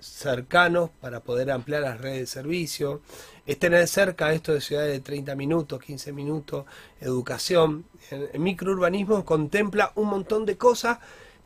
cercanos 0.00 0.90
para 1.00 1.20
poder 1.20 1.50
ampliar 1.50 1.82
las 1.82 2.00
redes 2.00 2.20
de 2.20 2.26
servicio, 2.26 3.00
es 3.46 3.58
tener 3.58 3.86
cerca 3.88 4.32
esto 4.32 4.52
de 4.52 4.60
ciudades 4.60 4.92
de 4.92 5.00
30 5.00 5.34
minutos, 5.34 5.80
15 5.82 6.12
minutos, 6.12 6.64
educación. 7.00 7.84
El, 8.10 8.28
el 8.32 8.40
microurbanismo 8.40 9.24
contempla 9.24 9.92
un 9.94 10.08
montón 10.08 10.46
de 10.46 10.56
cosas 10.56 10.98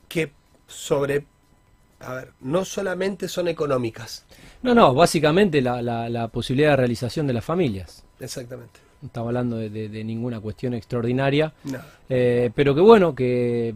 que 0.08 0.32
sobre, 0.66 1.24
a 2.00 2.14
ver, 2.14 2.32
no 2.40 2.64
solamente 2.64 3.28
son 3.28 3.48
económicas, 3.48 4.24
No, 4.62 4.74
no, 4.74 4.94
básicamente 4.94 5.60
la, 5.62 5.82
la- 5.82 6.08
la 6.08 6.28
posibilidad 6.28 6.70
de 6.70 6.76
realización 6.76 7.26
de 7.26 7.32
las 7.34 7.44
familias. 7.44 8.04
exactamente. 8.20 8.80
No 9.02 9.06
estamos 9.06 9.28
hablando 9.28 9.56
de, 9.56 9.70
de- 9.70 9.88
de 9.88 10.04
ninguna 10.04 10.40
cuestión 10.40 10.74
extraordinaria, 10.74 11.54
Nada. 11.64 11.86
eh, 12.08 12.50
pero 12.54 12.74
que 12.74 12.82
bueno, 12.82 13.14
que 13.14 13.74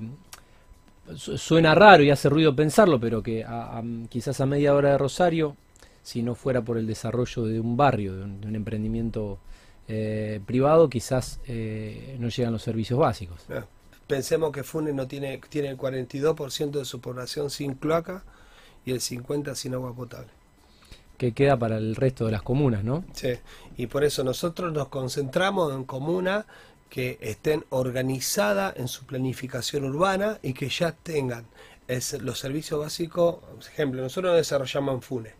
suena 1.16 1.74
raro 1.74 2.02
y 2.02 2.10
hace 2.10 2.28
ruido 2.28 2.54
pensarlo, 2.56 2.98
pero 3.00 3.22
que 3.22 3.44
a- 3.44 3.78
a- 3.78 3.84
quizás 4.08 4.40
a 4.40 4.46
media 4.46 4.74
hora 4.74 4.92
de 4.92 4.98
Rosario, 4.98 5.56
si 6.02 6.22
no 6.22 6.34
fuera 6.34 6.62
por 6.62 6.78
el 6.78 6.86
desarrollo 6.86 7.44
de 7.44 7.60
un 7.60 7.76
barrio, 7.76 8.14
de 8.16 8.24
un, 8.24 8.40
de 8.40 8.48
un 8.48 8.56
emprendimiento 8.56 9.38
eh, 9.88 10.40
privado, 10.46 10.88
quizás 10.88 11.40
eh, 11.46 12.16
no 12.18 12.28
llegan 12.28 12.52
los 12.52 12.62
servicios 12.62 12.98
básicos. 12.98 13.40
Ah, 13.48 13.64
Pensemos 14.06 14.52
que 14.52 14.62
Funes 14.64 14.94
no 14.94 15.06
tiene, 15.08 15.38
tiene 15.48 15.68
el 15.70 15.78
42% 15.78 16.78
de 16.78 16.84
su 16.84 17.00
población 17.00 17.48
sin 17.48 17.72
cloaca 17.74 18.22
y 18.84 18.92
el 18.92 19.00
50% 19.00 19.54
sin 19.56 19.74
agua 19.74 19.94
potable. 19.94 20.30
Que 21.18 21.32
queda 21.32 21.56
para 21.58 21.76
el 21.76 21.96
resto 21.96 22.26
de 22.26 22.32
las 22.32 22.42
comunas, 22.42 22.84
¿no? 22.84 23.04
Sí, 23.12 23.34
y 23.76 23.86
por 23.86 24.04
eso 24.04 24.24
nosotros 24.24 24.72
nos 24.72 24.88
concentramos 24.88 25.72
en 25.72 25.84
comunas 25.84 26.46
que 26.94 27.18
estén 27.20 27.64
organizadas 27.70 28.76
en 28.76 28.86
su 28.86 29.04
planificación 29.04 29.84
urbana 29.84 30.38
y 30.42 30.52
que 30.54 30.68
ya 30.68 30.92
tengan 30.92 31.44
es- 31.88 32.22
los 32.22 32.38
servicios 32.38 32.78
básicos. 32.78 33.36
Por 33.36 33.58
ejemplo, 33.66 34.00
nosotros 34.00 34.30
no 34.30 34.36
desarrollamos 34.36 35.04
Funes. 35.04 35.32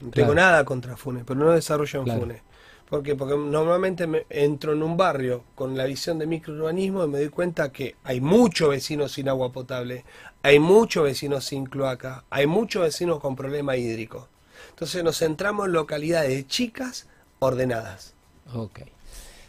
No 0.00 0.10
tengo 0.10 0.34
nada 0.34 0.64
contra 0.64 0.96
Funes, 0.96 1.24
pero 1.26 1.38
no 1.38 1.50
desarrollo 1.50 1.98
en 1.98 2.04
Claro. 2.06 2.20
Funes. 2.20 2.40
¿Por 2.88 3.02
qué? 3.02 3.14
Porque 3.14 3.36
normalmente 3.36 4.06
me 4.06 4.24
entro 4.30 4.72
en 4.72 4.82
un 4.82 4.96
barrio 4.96 5.44
con 5.54 5.76
la 5.76 5.84
visión 5.84 6.18
de 6.18 6.26
microurbanismo 6.26 7.04
y 7.04 7.08
me 7.08 7.18
doy 7.18 7.28
cuenta 7.28 7.70
que 7.70 7.96
hay 8.04 8.22
muchos 8.22 8.70
vecinos 8.70 9.12
sin 9.12 9.28
agua 9.28 9.52
potable, 9.52 10.04
hay 10.42 10.58
muchos 10.58 11.04
vecinos 11.04 11.44
sin 11.44 11.66
cloaca, 11.66 12.24
hay 12.30 12.46
muchos 12.46 12.82
vecinos 12.82 13.20
con 13.20 13.36
problema 13.36 13.76
hídrico. 13.76 14.28
Entonces 14.70 15.04
nos 15.04 15.18
centramos 15.18 15.66
en 15.66 15.72
localidades 15.72 16.46
chicas 16.48 17.08
ordenadas. 17.40 18.14
Ok, 18.54 18.80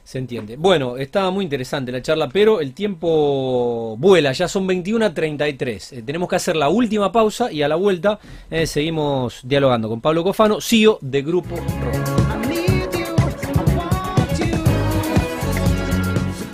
se 0.04 0.18
entiende. 0.18 0.58
Bueno, 0.58 0.98
estaba 0.98 1.32
muy 1.32 1.44
interesante 1.44 1.92
la 1.92 2.02
charla, 2.02 2.30
pero 2.30 2.60
el 2.60 2.74
tiempo 2.74 3.96
vuela, 3.98 4.32
ya 4.32 4.48
son 4.48 4.68
21 4.68 5.06
a 5.06 5.14
33. 5.14 5.94
Eh, 5.94 6.04
tenemos 6.04 6.30
que 6.30 6.36
hacer 6.36 6.56
la 6.56 6.70
última 6.70 7.12
pausa 7.12 7.52
y 7.52 7.62
a 7.62 7.68
la 7.68 7.76
vuelta 7.76 8.20
eh, 8.50 8.68
seguimos 8.68 9.42
dialogando 9.44 9.90
con 9.90 10.02
Pablo 10.02 10.24
Cofano, 10.24 10.60
CEO 10.62 11.00
de 11.02 11.22
Grupo 11.22 11.56
Rock. 11.56 12.24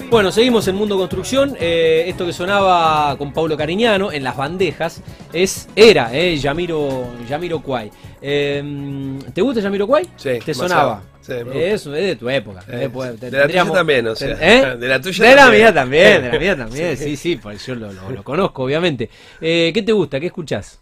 Bueno, 0.09 0.31
seguimos 0.31 0.67
en 0.67 0.75
Mundo 0.75 0.97
Construcción. 0.97 1.55
Eh, 1.59 2.05
esto 2.07 2.25
que 2.25 2.33
sonaba 2.33 3.15
con 3.15 3.31
Paulo 3.31 3.55
Cariñano 3.55 4.11
en 4.11 4.23
las 4.23 4.35
bandejas 4.35 5.03
es 5.31 5.69
era 5.75 6.09
eh, 6.11 6.35
Yamiro, 6.35 7.13
Yamiro 7.29 7.61
Kwai. 7.61 7.91
Eh, 8.19 9.19
¿Te 9.31 9.41
gusta 9.43 9.61
Yamiro 9.61 9.85
Kwai? 9.85 10.09
Sí, 10.15 10.39
¿Te 10.43 10.53
sonaba? 10.55 11.03
Sí, 11.37 11.43
gusta. 11.43 11.59
es, 11.59 11.83
de 11.85 12.15
tu 12.15 12.29
época. 12.29 12.61
De 12.67 13.31
la 13.31 13.47
tuya 13.47 13.65
también, 13.71 14.07
o 14.07 14.15
sea, 14.15 14.37
¿Eh? 14.41 14.75
de 14.79 14.87
la 14.87 14.99
tuya 14.99 15.23
De 15.25 15.35
la 15.35 15.41
también. 15.43 15.61
mía 15.63 15.73
también, 15.73 16.21
de 16.23 16.31
la 16.31 16.39
mía 16.39 16.55
también. 16.57 16.97
Sí. 16.97 17.03
Sí, 17.03 17.15
sí, 17.15 17.35
pues 17.37 17.65
yo 17.65 17.75
lo, 17.75 17.91
lo- 17.91 18.09
lo 18.11 18.23
conozco, 18.23 18.63
obviamente. 18.63 19.09
Eh, 19.41 19.71
¿Qué 19.73 19.81
te 19.83 19.91
gusta? 19.91 20.19
¿Qué 20.19 20.27
escuchás? 20.27 20.79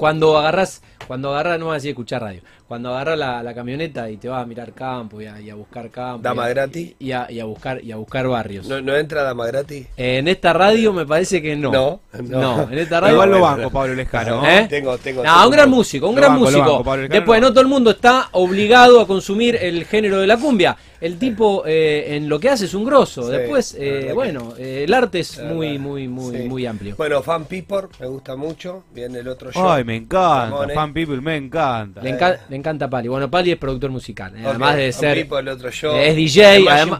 Cuando 0.00 0.36
agarrás, 0.38 0.82
cuando 1.06 1.30
agarrás, 1.32 1.58
no 1.58 1.66
vas 1.66 1.72
a 1.72 1.76
decir 1.76 1.90
escuchar 1.90 2.22
radio, 2.22 2.40
cuando 2.66 2.90
agarrás 2.94 3.18
la, 3.18 3.42
la 3.42 3.54
camioneta 3.54 4.08
y 4.10 4.16
te 4.16 4.28
vas 4.28 4.42
a 4.42 4.46
mirar 4.46 4.72
campo 4.72 5.20
y 5.20 5.26
a, 5.26 5.40
y 5.40 5.50
a 5.50 5.54
buscar 5.54 5.90
campo. 5.90 6.22
Dama 6.22 6.42
y 6.42 6.46
a- 6.46 6.48
gratis. 6.48 6.94
Y 6.98 7.12
a, 7.12 7.26
y 7.30 7.38
a 7.40 7.44
buscar, 7.44 7.84
y 7.84 7.92
a 7.92 7.96
buscar 7.96 8.26
barrios. 8.26 8.66
¿No, 8.66 8.80
no 8.80 8.96
entra 8.96 9.22
dama 9.22 9.46
gratis? 9.46 9.86
En 9.96 10.26
esta 10.28 10.52
radio 10.52 10.92
me 10.92 11.04
parece 11.06 11.40
que 11.42 11.54
no. 11.56 11.70
No, 11.70 12.00
No, 12.22 12.68
en 12.70 12.78
esta 12.78 13.00
radio. 13.00 13.14
igual 13.14 13.30
lo 13.30 13.40
banco, 13.40 13.70
Pablo 13.70 13.94
Lescano. 13.94 14.48
¿Eh? 14.48 14.66
Tengo, 14.68 14.96
tengo. 14.98 15.22
No, 15.22 15.30
tengo 15.32 15.44
un 15.46 15.50
gran 15.52 15.70
músico, 15.70 16.08
un 16.08 16.14
Lo 16.14 16.20
gran 16.20 16.32
banco, 16.32 16.44
músico. 16.46 16.76
banco, 16.78 16.96
Lescano, 16.96 17.14
Después, 17.14 17.40
no 17.40 17.50
todo 17.50 17.60
el 17.60 17.68
mundo 17.68 17.90
está 17.90 18.28
obligado 18.32 19.00
a 19.00 19.06
consumir 19.06 19.56
el 19.56 19.84
género 19.84 20.18
de 20.20 20.26
la 20.26 20.36
cumbia. 20.36 20.76
El 21.00 21.18
tipo 21.18 21.62
eh, 21.66 22.16
en 22.16 22.28
lo 22.28 22.38
que 22.38 22.50
hace 22.50 22.66
es 22.66 22.74
un 22.74 22.84
grosso. 22.84 23.22
Sí, 23.24 23.30
Después, 23.32 23.74
eh, 23.78 24.10
bueno, 24.14 24.52
eh, 24.58 24.84
el 24.86 24.92
arte 24.92 25.20
es 25.20 25.42
muy, 25.42 25.78
muy, 25.78 26.08
muy, 26.08 26.36
Sí. 26.36 26.42
muy 26.48 26.66
amplio. 26.66 26.94
Bueno, 26.96 27.22
Fan 27.22 27.46
People 27.46 27.88
me 27.98 28.06
gusta 28.06 28.36
mucho. 28.36 28.84
Viene 28.92 29.20
el 29.20 29.28
otro 29.28 29.50
show. 29.50 29.66
Ay, 29.66 29.82
me 29.84 29.96
encanta. 29.96 30.68
Fan 30.74 30.92
People, 30.92 31.20
me 31.22 31.36
encanta. 31.36 32.02
Le, 32.02 32.18
enca- 32.18 32.40
le 32.50 32.56
encanta 32.56 32.90
Pali. 32.90 33.08
Bueno, 33.08 33.30
Pali 33.30 33.50
es 33.52 33.56
productor 33.58 33.90
musical. 33.90 34.34
eh, 34.36 34.40
Ok, 34.42 34.46
además 34.50 34.76
de 34.76 34.92
Fan 34.92 35.00
ser. 35.00 35.16
People, 35.22 35.38
el 35.40 35.48
otro 35.48 35.70
show. 35.70 35.96
es 35.96 36.14
DJ, 36.16 36.42
además-. 36.68 36.98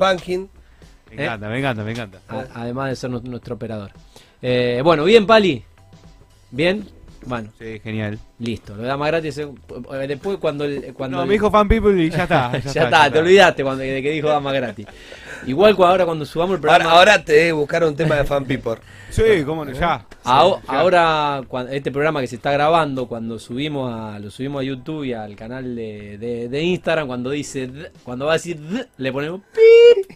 Me 1.10 1.24
encanta, 1.24 1.48
me 1.48 1.58
encanta, 1.58 1.84
me 1.84 1.90
encanta. 1.90 2.20
además 2.54 2.88
de 2.90 2.96
ser 2.96 3.10
nu- 3.10 3.20
nuestro 3.22 3.56
operador. 3.56 3.90
Eh, 4.40 4.80
bueno, 4.82 5.04
bien, 5.04 5.26
Pali. 5.26 5.62
Bien. 6.50 6.88
Bueno, 7.26 7.50
Sí, 7.59 7.80
genial. 7.83 8.18
listo. 8.38 8.74
Lo 8.74 8.83
da 8.83 8.96
más 8.96 9.09
gratis. 9.09 9.37
eh, 9.38 9.48
Después, 10.09 10.38
cuando. 10.38 10.64
el- 10.64 10.94
cuando 10.94 11.18
No, 11.18 11.22
el- 11.22 11.28
me 11.28 11.35
dijo 11.35 11.50
Fan 11.50 11.68
People 11.68 12.02
y 12.02 12.11
ya 12.11 12.22
está. 12.24 12.52
ya, 12.74 12.85
está, 12.85 13.11
te 13.11 13.18
olvidaste 13.18 13.62
cuando, 13.62 13.83
de 13.83 14.02
que 14.02 14.11
dijo 14.11 14.28
dama 14.28 14.52
gratis. 14.52 14.87
Igual 15.46 15.74
cu- 15.76 15.85
ahora 15.85 16.04
cuando 16.04 16.24
subamos 16.26 16.59
el 16.59 16.64
Ahora, 16.64 16.76
programa. 16.78 16.98
ahora 16.98 17.24
te 17.24 17.33
debe 17.33 17.52
buscar 17.52 17.85
un 17.85 17.94
tema 17.96 18.16
de 18.16 18.24
Fan 18.24 18.44
People. 18.44 18.76
Sí, 19.11 19.22
cómo 19.44 19.64
no, 19.64 19.72
ya. 19.72 20.06
Aho- 20.22 20.61
ya. 20.62 20.72
ahora, 20.78 21.40
cuando, 21.48 21.72
este 21.72 21.90
programa 21.90 22.20
que 22.20 22.28
se 22.28 22.37
está 22.37 22.52
grabando, 22.52 23.09
cuando 23.09 23.40
subimos 23.40 23.92
a, 23.92 24.20
lo 24.20 24.30
subimos 24.30 24.61
a 24.61 24.62
YouTube 24.64 25.02
y 25.02 25.12
al 25.14 25.35
canal 25.35 25.74
de, 25.74 26.16
de- 26.16 26.48
de 26.48 26.62
Instagram, 26.62 27.09
cuando 27.09 27.30
dice, 27.30 27.66
d- 27.66 27.90
cuando 28.04 28.26
va 28.26 28.33
a 28.33 28.35
decir, 28.37 28.56
d, 28.61 28.87
le 28.98 29.12
ponemos 29.12 29.40
pi 29.52 29.61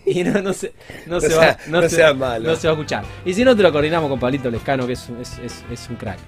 y 0.06 0.22
no, 0.24 0.42
no 0.42 0.52
se, 0.52 0.72
no 1.06 1.14
No 1.14 1.20
se 1.20 1.28
sea- 1.30 1.38
va, 1.38 1.58
no 1.68 1.82
se- 1.82 1.88
sea 1.88 2.14
malo. 2.14 2.48
no 2.50 2.56
se 2.56 2.66
va 2.68 2.72
a 2.72 2.76
escuchar. 2.76 3.04
Y 3.24 3.32
si 3.34 3.44
no, 3.44 3.56
te 3.56 3.62
lo 3.62 3.72
coordinamos 3.72 4.08
con 4.10 4.18
Palito 4.20 4.50
Lescano, 4.50 4.86
que 4.86 4.92
es, 4.94 5.08
es, 5.20 5.38
es- 5.38 5.64
es 5.70 5.88
un 5.90 5.96
crack. 5.96 6.18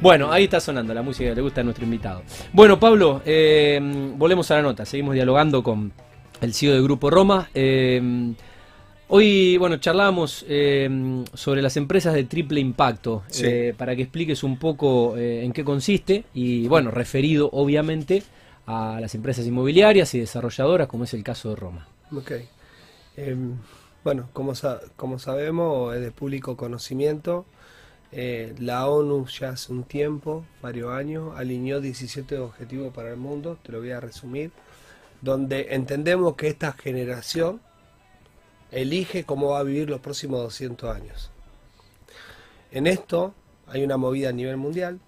Bueno, 0.00 0.30
ahí 0.32 0.44
está 0.44 0.60
sonando 0.60 0.92
la 0.94 1.02
música 1.02 1.30
que 1.30 1.36
le 1.36 1.42
gusta 1.42 1.60
a 1.60 1.64
nuestro 1.64 1.84
invitado. 1.84 2.22
Bueno, 2.52 2.78
Pablo, 2.80 3.22
eh, 3.24 3.78
volvemos 4.16 4.50
a 4.50 4.56
la 4.56 4.62
nota. 4.62 4.84
Seguimos 4.84 5.14
dialogando 5.14 5.62
con 5.62 5.92
el 6.40 6.54
CEO 6.54 6.72
del 6.72 6.82
Grupo 6.82 7.10
Roma. 7.10 7.48
Eh, 7.54 8.32
hoy, 9.08 9.56
bueno, 9.58 9.76
charlamos 9.78 10.44
eh, 10.48 10.88
sobre 11.34 11.62
las 11.62 11.76
empresas 11.76 12.14
de 12.14 12.24
triple 12.24 12.60
impacto, 12.60 13.22
Sí. 13.28 13.44
eh, 13.46 13.74
para 13.76 13.94
que 13.96 14.02
expliques 14.02 14.42
un 14.42 14.58
poco 14.58 15.16
eh, 15.16 15.44
en 15.44 15.52
qué 15.52 15.64
consiste 15.64 16.24
y, 16.34 16.66
bueno, 16.68 16.90
referido 16.90 17.48
obviamente 17.52 18.22
a 18.66 18.98
las 19.00 19.14
empresas 19.14 19.46
inmobiliarias 19.46 20.14
y 20.14 20.20
desarrolladoras, 20.20 20.86
como 20.86 21.04
es 21.04 21.14
el 21.14 21.24
caso 21.24 21.50
de 21.50 21.56
Roma. 21.56 21.88
Ok. 22.16 22.32
Em, 23.16 23.56
bueno, 24.04 24.28
como, 24.32 24.54
sa- 24.54 24.80
como 24.96 25.18
sabemos, 25.18 25.94
es 25.94 26.00
de 26.00 26.10
público 26.12 26.56
conocimiento. 26.56 27.46
eh, 28.12 28.54
la 28.58 28.88
ONU 28.88 29.26
ya 29.28 29.50
hace 29.50 29.72
un 29.72 29.84
tiempo, 29.84 30.44
varios 30.62 30.90
años, 30.92 31.32
alineó 31.38 31.80
17 31.80 32.38
objetivos 32.38 32.92
para 32.92 33.10
el 33.10 33.16
mundo, 33.16 33.56
te 33.62 33.70
lo 33.72 33.78
voy 33.78 33.92
a 33.92 34.00
resumir, 34.00 34.50
donde 35.22 35.74
entendemos 35.74 36.34
que 36.36 36.48
esta 36.48 36.72
generación 36.72 37.60
elige 38.72 39.24
cómo 39.24 39.50
va 39.50 39.60
a 39.60 39.62
vivir 39.62 39.88
los 39.90 40.00
próximos 40.00 40.40
200 40.42 40.94
años. 40.94 41.30
En 42.72 42.86
esto 42.86 43.34
hay 43.66 43.84
una 43.84 43.96
movida 43.96 44.30
a 44.30 44.32
nivel 44.32 44.56
mundial, 44.56 45.00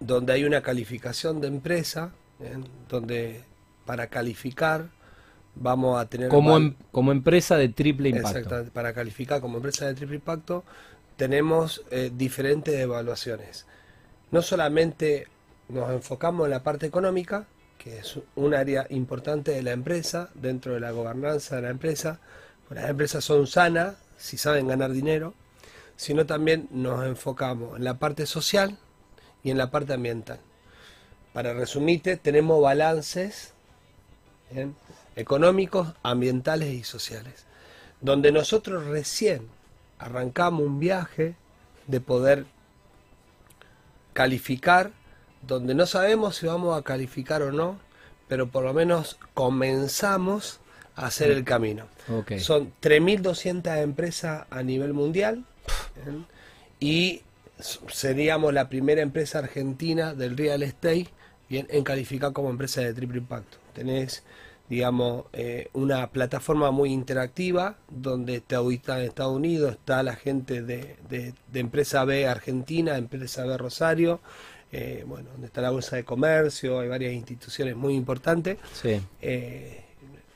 donde 0.00 0.32
hay 0.32 0.44
una 0.44 0.62
calificación 0.62 1.40
de 1.40 1.48
empresa, 1.48 2.12
¿eh? 2.40 2.56
donde 2.88 3.42
para 3.86 4.08
calificar 4.08 4.88
vamos 5.56 6.00
a 6.00 6.06
tener... 6.06 6.28
Como, 6.28 6.56
em- 6.56 6.74
como 6.92 7.12
empresa 7.12 7.56
de 7.56 7.68
triple 7.68 8.10
impacto. 8.10 8.38
Exactamente, 8.38 8.70
para 8.70 8.92
calificar 8.92 9.40
como 9.40 9.56
empresa 9.56 9.86
de 9.86 9.94
triple 9.94 10.16
impacto 10.16 10.64
tenemos 11.16 11.84
eh, 11.90 12.10
diferentes 12.14 12.74
evaluaciones. 12.74 13.66
No 14.30 14.42
solamente 14.42 15.28
nos 15.68 15.90
enfocamos 15.90 16.46
en 16.46 16.50
la 16.50 16.62
parte 16.62 16.86
económica, 16.86 17.46
que 17.78 17.98
es 17.98 18.18
un 18.34 18.54
área 18.54 18.86
importante 18.90 19.52
de 19.52 19.62
la 19.62 19.72
empresa, 19.72 20.30
dentro 20.34 20.74
de 20.74 20.80
la 20.80 20.90
gobernanza 20.90 21.56
de 21.56 21.62
la 21.62 21.70
empresa, 21.70 22.18
las 22.70 22.88
empresas 22.90 23.24
son 23.24 23.46
sanas 23.46 23.94
si 24.16 24.38
saben 24.38 24.66
ganar 24.66 24.90
dinero, 24.90 25.34
sino 25.96 26.26
también 26.26 26.68
nos 26.70 27.06
enfocamos 27.06 27.76
en 27.76 27.84
la 27.84 27.94
parte 27.94 28.26
social 28.26 28.78
y 29.42 29.50
en 29.50 29.58
la 29.58 29.70
parte 29.70 29.92
ambiental. 29.92 30.40
Para 31.32 31.52
resumirte, 31.52 32.16
tenemos 32.16 32.60
balances 32.62 33.52
¿bien? 34.50 34.74
Económicos, 35.16 35.94
ambientales 36.02 36.72
y 36.72 36.84
sociales, 36.84 37.46
donde 38.00 38.32
nosotros 38.32 38.86
recién 38.86 39.48
arrancamos 39.98 40.62
un 40.62 40.80
viaje 40.80 41.34
de 41.86 42.00
poder 42.00 42.46
calificar, 44.12 44.90
donde 45.42 45.74
no 45.74 45.86
sabemos 45.86 46.36
si 46.36 46.46
vamos 46.46 46.78
a 46.78 46.82
calificar 46.82 47.42
o 47.42 47.52
no, 47.52 47.78
pero 48.28 48.48
por 48.48 48.64
lo 48.64 48.72
menos 48.72 49.18
comenzamos 49.34 50.60
a 50.96 51.06
hacer 51.06 51.30
el 51.30 51.44
camino. 51.44 51.86
Ok. 52.08 52.38
Son 52.38 52.72
3.200 52.80 53.82
empresas 53.82 54.46
a 54.50 54.62
nivel 54.62 54.94
mundial 54.94 55.44
¿bien? 56.04 56.26
y 56.80 57.22
seríamos 57.58 58.52
la 58.52 58.68
primera 58.68 59.02
empresa 59.02 59.38
argentina 59.38 60.14
del 60.14 60.36
real 60.36 60.62
estate 60.62 61.08
bien, 61.48 61.66
en 61.70 61.84
calificar 61.84 62.32
como 62.32 62.50
empresa 62.50 62.80
de 62.80 62.94
triple 62.94 63.18
impacto. 63.18 63.58
Tenés, 63.74 64.22
digamos, 64.68 65.26
eh, 65.34 65.68
una 65.74 66.10
plataforma 66.10 66.70
muy 66.70 66.90
interactiva 66.92 67.76
donde 67.90 68.40
te 68.40 68.54
auditan 68.54 68.98
en 69.00 69.04
Estados 69.06 69.36
Unidos, 69.36 69.72
está 69.72 70.02
la 70.02 70.16
gente 70.16 70.62
de, 70.62 70.96
de- 71.08 71.34
de 71.52 71.60
Empresa 71.60 72.04
B 72.04 72.26
Argentina, 72.26 72.96
Empresa 72.96 73.44
B 73.44 73.56
Rosario, 73.58 74.20
eh, 74.72 75.04
bueno, 75.06 75.28
donde 75.32 75.46
está 75.48 75.60
la 75.60 75.70
Bolsa 75.70 75.96
de 75.96 76.04
Comercio, 76.04 76.80
hay 76.80 76.88
varias 76.88 77.12
instituciones 77.12 77.76
muy 77.76 77.94
importantes. 77.94 78.58
Sí. 78.72 79.00
Eh, 79.20 79.84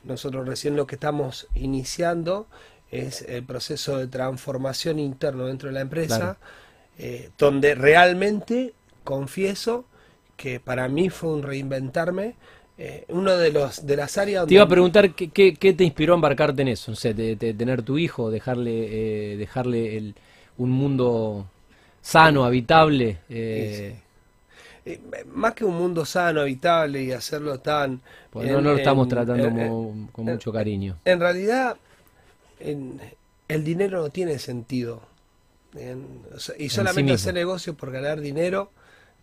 nosotros 0.03 0.47
recién 0.47 0.75
lo 0.75 0.87
que 0.87 0.95
estamos 0.95 1.47
iniciando 1.55 2.47
es 2.91 3.21
el 3.23 3.43
proceso 3.43 3.97
de 3.97 4.07
transformación 4.07 4.97
interno 4.99 5.45
dentro 5.47 5.67
de 5.69 5.73
la 5.73 5.81
empresa, 5.81 6.37
Claro. 6.97 7.31
donde 7.37 7.75
realmente 7.75 8.73
confieso 9.03 9.85
que 10.37 10.59
para 10.59 10.87
mí 10.87 11.09
fue 11.09 11.31
un 11.31 11.43
reinventarme. 11.43 12.35
Eh, 12.81 13.03
uno 13.09 13.35
de 13.35 13.51
los 13.51 13.85
de 13.85 13.95
las 13.97 14.17
áreas 14.17 14.47
Te 14.47 14.53
iba 14.53 14.63
a 14.63 14.67
preguntar 14.67 15.13
qué, 15.13 15.29
qué- 15.29 15.53
qué 15.53 15.73
te 15.73 15.83
inspiró 15.83 16.13
a 16.13 16.15
embarcarte 16.15 16.61
en 16.61 16.69
eso, 16.69 16.91
no 16.91 16.95
sé, 16.95 17.13
de, 17.13 17.35
de 17.35 17.53
tener 17.53 17.81
tu 17.83 17.97
hijo, 17.97 18.31
dejarle, 18.31 19.33
eh, 19.33 19.37
dejarle 19.37 19.97
el- 19.97 20.15
un 20.57 20.71
mundo 20.71 21.45
sano, 22.01 22.45
habitable. 22.45 23.17
eh, 23.29 23.95
eh, 24.85 24.99
más 25.33 25.53
que 25.53 25.65
un 25.65 25.75
mundo 25.77 26.05
sano, 26.05 26.39
habitable 26.41 27.03
y 27.03 27.11
hacerlo 27.11 27.59
tan... 27.59 27.99
pues 28.29 28.47
en- 28.47 28.53
no, 28.53 28.61
no 28.61 28.71
lo 28.71 28.77
estamos 28.77 29.05
en- 29.05 29.09
tratando 29.09 29.47
en- 29.47 30.07
con 30.07 30.25
mucho 30.25 30.51
cariño. 30.53 30.95
En 31.03 31.19
realidad, 31.19 31.75
en- 32.61 32.99
el 33.49 33.63
dinero 33.65 34.01
no 34.01 34.09
tiene 34.09 34.39
sentido. 34.39 35.01
O 36.33 36.39
sea, 36.39 36.55
y 36.57 36.69
solamente 36.69 37.13
hacer 37.13 37.33
negocio 37.33 37.75
por 37.75 37.91
ganar 37.91 38.21
dinero, 38.21 38.71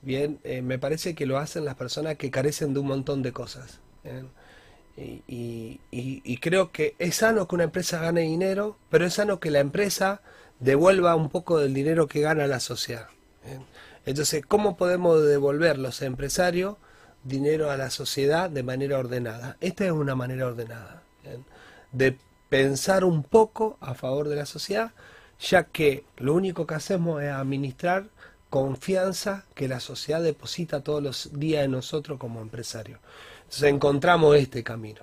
bien, 0.07 0.40
eh, 0.45 0.62
me 0.62 0.79
parece 0.79 1.14
que 1.14 1.27
lo 1.27 1.38
hacen 1.38 1.64
las 1.64 1.75
personas 1.75 2.16
que 2.16 2.31
carecen 2.31 2.73
de 2.75 2.81
un 2.81 2.87
montón 2.87 3.23
de 3.23 3.33
cosas. 3.33 3.81
bien. 4.05 4.31
Y, 4.97 5.81
y- 5.90 6.38
creo 6.38 6.73
que 6.73 6.95
es 6.99 7.16
sano 7.16 7.47
que 7.47 7.55
una 7.55 7.64
empresa 7.64 8.01
gane 8.01 8.23
dinero, 8.23 8.79
pero 8.88 9.05
es 9.05 9.14
sano 9.14 9.40
que 9.40 9.51
la 9.51 9.61
empresa 9.61 10.23
devuelva 10.61 11.14
un 11.16 11.29
poco 11.29 11.59
del 11.59 11.75
dinero 11.75 12.07
que 12.09 12.23
gana 12.23 12.47
la 12.47 12.61
sociedad. 12.61 13.09
bien. 13.45 13.66
Entonces, 14.07 14.45
¿cómo 14.47 14.77
podemos 14.79 15.23
devolver 15.23 15.79
los 15.79 16.01
empresarios 16.01 16.77
dinero 17.25 17.71
a 17.71 17.77
la 17.77 17.90
sociedad 17.90 18.49
de 18.49 18.62
manera 18.62 18.99
ordenada? 18.99 19.57
Esta 19.61 19.85
es 19.85 19.92
una 19.92 20.14
manera 20.14 20.47
ordenada. 20.47 21.03
De 21.92 22.16
pensar 22.49 23.05
un 23.05 23.23
poco 23.25 23.77
a 23.81 23.95
favor 23.95 24.29
de 24.29 24.37
la 24.37 24.47
sociedad, 24.47 24.92
ya 25.40 25.64
que 25.64 26.05
lo 26.16 26.35
único 26.35 26.66
que 26.66 26.75
hacemos 26.75 27.23
es 27.23 27.31
administrar 27.33 28.07
confianza 28.50 29.44
que 29.54 29.68
la 29.68 29.80
sociedad 29.80 30.22
deposita 30.22 30.82
todos 30.82 31.02
los 31.02 31.38
días 31.38 31.64
en 31.64 31.72
nosotros 31.72 32.18
como 32.18 32.40
empresarios. 32.40 33.00
Entonces 33.44 33.70
encontramos 33.70 34.37
este 34.37 34.62
camino. 34.62 35.02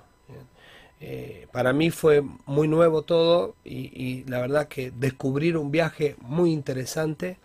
Eh, 1.06 1.48
para 1.52 1.74
mí 1.74 1.90
fue 1.92 2.24
muy 2.46 2.70
nuevo 2.70 3.02
todo 3.02 3.56
y, 3.66 4.24
la 4.26 4.40
verdad 4.40 4.70
que 4.70 4.90
descubrir 4.92 5.58
un 5.58 5.70
viaje 5.70 6.16
muy 6.22 6.54
interesante. 6.54 7.40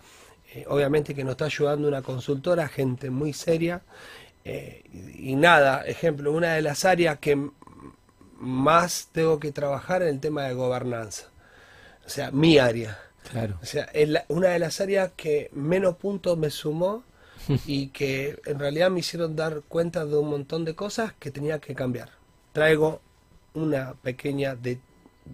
Eh, 0.55 0.65
obviamente 0.69 1.15
que 1.15 1.25
nos 1.25 1.33
está 1.33 1.47
ayudando 1.47 1.89
una 1.89 2.03
consultora, 2.03 2.69
gente 2.69 3.11
muy 3.11 3.33
seria. 3.33 3.83
Eh, 4.45 4.85
y, 5.19 5.35
nada, 5.35 5.85
ejemplo, 5.85 6.33
una 6.33 6.55
de 6.55 6.63
las 6.63 6.85
áreas 6.85 7.19
que 7.19 7.51
más 8.39 9.09
tengo 9.13 9.41
que 9.41 9.51
trabajar 9.51 10.03
es 10.03 10.11
el 10.11 10.21
tema 10.21 10.45
de 10.45 10.55
gobernanza. 10.55 11.29
O 12.07 12.09
sea, 12.09 12.31
mi 12.31 12.59
área. 12.59 12.97
Claro. 13.31 13.59
O 13.63 13.67
sea, 13.67 13.85
es 13.93 14.09
la- 14.09 14.25
una 14.29 14.49
de 14.49 14.59
las 14.59 14.81
áreas 14.81 15.11
que 15.17 15.51
menos 15.53 15.97
puntos 15.97 16.37
me 16.39 16.51
sumó 16.51 17.03
y 17.67 17.89
que 17.93 18.39
en 18.47 18.59
realidad 18.59 18.91
me 18.91 19.01
hicieron 19.01 19.37
dar 19.37 19.63
cuenta 19.69 20.05
de 20.05 20.17
un 20.17 20.29
montón 20.31 20.65
de 20.65 20.75
cosas 20.75 21.13
que 21.19 21.31
tenía 21.31 21.59
que 21.59 21.75
cambiar. 21.75 22.11
Traigo 22.53 23.01
una 23.55 23.95
pequeña 24.03 24.55
de 24.55 24.79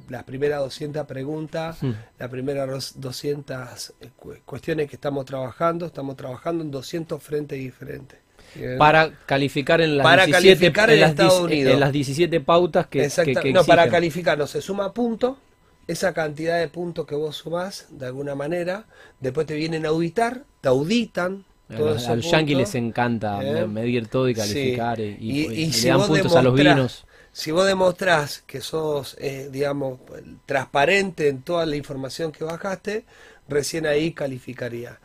las 0.08 0.24
primeras 0.24 0.58
200 0.60 1.06
preguntas, 1.06 1.78
Hmm. 1.80 1.92
las 2.18 2.28
primeras 2.28 2.68
dos- 2.68 3.00
200 3.00 3.92
cu- 4.16 4.34
cuestiones 4.44 4.88
que 4.88 4.96
estamos 4.96 5.24
trabajando, 5.24 5.86
estamos 5.86 6.16
trabajando 6.16 6.64
en 6.64 6.70
200 6.70 7.22
frentes 7.22 7.58
diferentes. 7.58 8.18
Bien. 8.56 8.76
Para 8.78 9.12
calificar 9.26 9.80
en 9.80 9.96
las, 9.96 10.04
Para 10.04 10.26
17, 10.26 10.56
calificar 10.58 10.88
en 10.90 10.94
en 10.96 11.00
las 11.00 11.10
Estados 11.10 11.32
10 11.38 11.44
Unidos. 11.44 11.74
en 11.74 11.80
las 11.80 11.92
17 11.92 12.40
pautas 12.40 12.86
que, 12.88 13.04
Exacta- 13.04 13.40
que- 13.40 13.48
que 13.48 13.52
no, 13.52 13.64
para 13.64 13.82
exigen. 13.82 13.92
calificarnos 14.00 14.50
se 14.50 14.60
suma 14.60 14.92
punto, 14.92 15.38
esa 15.86 16.12
cantidad 16.14 16.58
de 16.58 16.68
puntos 16.68 17.06
que 17.06 17.14
vos 17.14 17.36
sumás, 17.36 17.86
de 17.90 18.06
alguna 18.06 18.34
manera, 18.34 18.86
después 19.20 19.46
te 19.46 19.54
vienen 19.54 19.84
a 19.86 19.90
auditar, 19.90 20.44
te 20.60 20.68
auditan. 20.68 21.44
A 21.68 21.76
todos 21.76 21.92
los, 21.94 21.96
esos 22.02 22.10
a 22.10 22.16
los 22.16 22.30
yanquis 22.30 22.56
les 22.56 22.74
encanta 22.74 23.42
¿Eh? 23.42 23.66
medir 23.66 24.08
todo 24.08 24.28
y 24.28 24.34
Sí. 24.34 24.40
calificar 24.40 25.00
y, 25.00 25.16
y- 25.18 25.46
Y- 25.64 25.70
le 25.72 25.88
dan 25.88 26.06
puntos 26.06 26.36
a 26.36 26.42
los 26.42 26.54
vinos. 26.54 27.04
Si 27.32 27.50
vos 27.50 27.66
demostrás 27.66 28.42
que 28.46 28.60
sos, 28.60 29.16
eh, 29.18 29.48
digamos, 29.50 29.98
transparente 30.46 31.28
en 31.28 31.42
toda 31.42 31.66
la 31.66 31.74
información 31.76 32.30
que 32.32 32.44
bajaste, 32.44 33.04
recién 33.48 33.86
ahí 33.86 34.12
calificaría. 34.12 35.00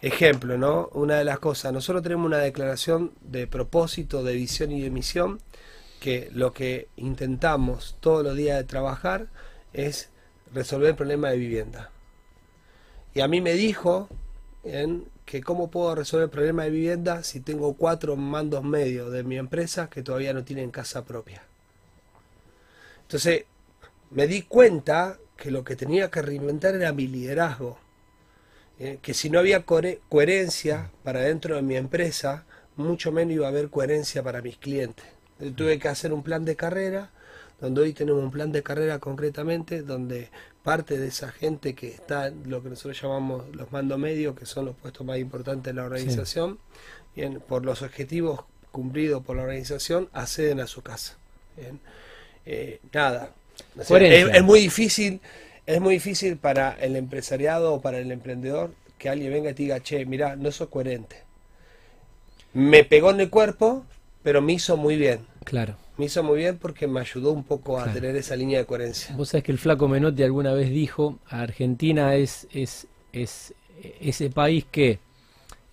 Ejemplo, 0.00 0.58
¿no? 0.58 0.90
Una 0.92 1.16
de 1.16 1.24
las 1.24 1.38
cosas, 1.38 1.72
nosotros 1.72 2.02
tenemos 2.02 2.26
una 2.26 2.38
declaración 2.38 3.12
de 3.20 3.46
propósito, 3.46 4.22
de 4.22 4.34
visión 4.34 4.70
y 4.70 4.80
de 4.80 4.90
misión, 4.90 5.40
que 6.00 6.28
lo 6.32 6.52
que 6.52 6.88
intentamos 6.96 7.96
todos 8.00 8.22
los 8.24 8.36
días 8.36 8.58
de 8.58 8.64
trabajar 8.64 9.26
es 9.72 10.08
resolver 10.54 10.90
el 10.90 10.96
problema 10.96 11.30
de 11.30 11.36
vivienda. 11.38 11.90
Y 13.14 13.20
a 13.20 13.28
mí 13.28 13.40
me 13.40 13.52
dijo 13.54 14.08
en 14.64 15.04
que 15.24 15.42
cómo 15.42 15.70
puedo 15.70 15.94
resolver 15.94 16.24
el 16.24 16.30
problema 16.30 16.64
de 16.64 16.70
vivienda 16.70 17.22
si 17.22 17.40
tengo 17.40 17.74
cuatro 17.74 18.16
mandos 18.16 18.64
medios 18.64 19.12
de 19.12 19.22
mi 19.22 19.36
empresa 19.38 19.88
que 19.90 20.02
todavía 20.02 20.32
no 20.32 20.44
tienen 20.44 20.70
casa 20.70 21.04
propia. 21.04 21.42
Entonces 23.02 23.44
me 24.10 24.26
di 24.26 24.42
cuenta 24.42 25.18
que 25.36 25.50
lo 25.50 25.64
que 25.64 25.76
tenía 25.76 26.10
que 26.10 26.22
reinventar 26.22 26.74
era 26.74 26.92
mi 26.92 27.06
liderazgo. 27.06 27.78
Eh, 28.78 28.98
que 29.02 29.14
si 29.14 29.30
no 29.30 29.38
había 29.38 29.64
cohere- 29.66 30.00
coherencia 30.08 30.90
para 31.04 31.20
dentro 31.20 31.56
de 31.56 31.62
mi 31.62 31.76
empresa, 31.76 32.44
mucho 32.76 33.12
menos 33.12 33.34
iba 33.34 33.46
a 33.46 33.50
haber 33.50 33.68
coherencia 33.68 34.22
para 34.22 34.42
mis 34.42 34.56
clientes. 34.56 35.04
Eh, 35.40 35.52
Tuve 35.54 35.78
que 35.78 35.88
hacer 35.88 36.12
un 36.12 36.22
plan 36.22 36.44
de 36.44 36.56
carrera, 36.56 37.10
donde 37.62 37.80
hoy 37.80 37.92
tenemos 37.92 38.22
un 38.22 38.32
plan 38.32 38.50
de 38.50 38.64
carrera 38.64 38.98
concretamente, 38.98 39.82
donde 39.82 40.30
parte 40.64 40.98
de 40.98 41.06
esa 41.06 41.30
gente 41.30 41.74
que 41.74 41.88
está 41.88 42.30
lo 42.44 42.60
que 42.60 42.70
nosotros 42.70 43.00
llamamos 43.00 43.44
los 43.54 43.70
mandos 43.70 44.00
medios, 44.00 44.36
que 44.36 44.46
son 44.46 44.66
los 44.66 44.74
puestos 44.74 45.06
más 45.06 45.18
importantes 45.18 45.72
de 45.72 45.74
la 45.74 45.84
organización, 45.84 46.58
bien, 47.14 47.40
por 47.40 47.64
los 47.64 47.82
objetivos 47.82 48.40
cumplidos 48.72 49.22
por 49.24 49.36
la 49.36 49.42
organización, 49.42 50.08
acceden 50.12 50.58
a 50.58 50.66
su 50.66 50.82
casa. 50.82 51.14
Bien. 51.56 51.78
Eh, 52.44 52.80
nada. 52.92 53.30
O 53.74 53.76
sea, 53.76 53.86
Coherencia. 53.86 54.32
es, 54.32 54.36
es 54.38 54.42
muy 54.42 54.58
difícil, 54.58 55.20
es 55.64 55.80
muy 55.80 55.94
difícil 55.94 56.38
para 56.38 56.72
el 56.80 56.96
empresariado 56.96 57.74
o 57.74 57.80
para 57.80 57.98
el 57.98 58.10
emprendedor 58.10 58.74
que 58.98 59.08
alguien 59.08 59.32
venga 59.32 59.50
y 59.50 59.54
te 59.54 59.62
diga, 59.62 59.80
che, 59.80 60.04
mira, 60.04 60.34
no 60.34 60.50
sos 60.50 60.68
coherente. 60.68 61.16
Me 62.54 62.82
pegó 62.82 63.12
en 63.12 63.20
el 63.20 63.30
cuerpo, 63.30 63.84
pero 64.24 64.42
me 64.42 64.54
hizo 64.54 64.76
muy 64.76 64.96
bien. 64.96 65.26
Claro. 65.44 65.76
Me 65.98 66.06
hizo 66.06 66.22
muy 66.22 66.38
bien 66.38 66.58
porque 66.58 66.86
me 66.86 67.00
ayudó 67.00 67.32
un 67.32 67.44
poco 67.44 67.78
a 67.78 67.84
Claro. 67.84 68.00
tener 68.00 68.16
esa 68.16 68.34
línea 68.36 68.58
de 68.58 68.66
coherencia. 68.66 69.14
Vos 69.16 69.28
sabés 69.30 69.44
que 69.44 69.52
el 69.52 69.58
flaco 69.58 69.88
Menotti 69.88 70.22
alguna 70.22 70.52
vez 70.52 70.70
dijo, 70.70 71.18
Argentina 71.28 72.14
es, 72.16 72.48
es, 72.52 72.86
es 73.12 73.54
ese 74.00 74.30
país 74.30 74.64
que 74.70 74.98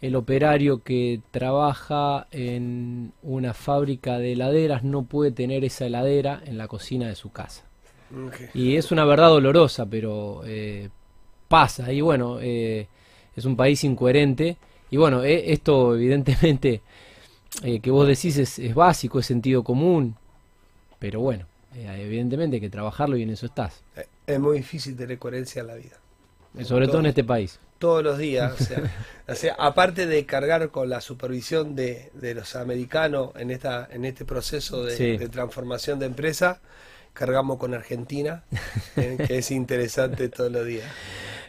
el 0.01 0.15
operario 0.15 0.81
que 0.83 1.21
trabaja 1.31 2.27
en 2.31 3.11
una 3.21 3.53
fábrica 3.53 4.17
de 4.17 4.33
heladeras 4.33 4.83
no 4.83 5.03
puede 5.03 5.31
tener 5.31 5.63
esa 5.65 5.85
heladera 5.85 6.41
en 6.45 6.57
la 6.57 6.67
cocina 6.67 7.07
de 7.07 7.15
su 7.15 7.31
casa. 7.31 7.65
Y 8.53 8.75
es 8.75 8.91
una 8.91 9.05
verdad 9.05 9.29
dolorosa, 9.29 9.85
pero 9.85 10.41
eh, 10.45 10.89
pasa. 11.47 11.91
Y 11.93 12.01
bueno, 12.01 12.39
eh, 12.41 12.87
es 13.35 13.45
un 13.45 13.55
país 13.55 13.83
incoherente. 13.83 14.57
Y 14.89 14.97
bueno, 14.97 15.23
eh, 15.23 15.51
esto 15.53 15.93
evidentemente 15.95 16.81
eh, 17.63 17.79
que 17.79 17.91
vos 17.91 18.07
decís 18.07 18.37
es, 18.37 18.59
es 18.59 18.73
básico, 18.73 19.19
es 19.19 19.25
sentido 19.25 19.63
común. 19.63 20.15
Pero 20.99 21.21
bueno, 21.21 21.45
eh, 21.75 21.87
evidentemente 22.05 22.57
hay 22.57 22.61
que 22.61 22.69
trabajarlo 22.69 23.17
y 23.17 23.23
en 23.23 23.29
eso 23.31 23.45
estás. 23.45 23.83
Eh, 23.95 24.05
Es 24.27 24.39
muy 24.39 24.57
difícil 24.57 24.95
tener 24.95 25.17
coherencia 25.17 25.61
en 25.61 25.67
la 25.67 25.75
vida. 25.75 25.97
Sobre 26.63 26.87
todo 26.87 26.99
en 26.99 27.05
este 27.07 27.23
país. 27.23 27.59
todos 27.77 28.03
los 28.03 28.17
días. 28.17 28.59
O 28.59 28.63
sea, 28.63 28.83
o 29.27 29.35
sea, 29.35 29.55
aparte 29.57 30.05
de 30.07 30.25
cargar 30.25 30.69
con 30.71 30.89
la 30.89 30.99
supervisión 31.01 31.75
de, 31.75 32.11
de 32.13 32.33
los 32.35 32.55
americanos 32.55 33.31
en 33.35 33.51
esta 33.51 33.87
en 33.91 34.03
este 34.05 34.25
proceso 34.25 34.83
de, 34.83 34.97
Sí. 34.97 35.17
de 35.17 35.29
transformación 35.29 35.99
de 35.99 36.07
empresa, 36.07 36.59
cargamos 37.13 37.57
con 37.57 37.73
Argentina, 37.73 38.43
eh, 38.97 39.17
que 39.27 39.37
es 39.37 39.51
interesante 39.51 40.27
todos 40.29 40.51
los 40.51 40.65
días. 40.65 40.89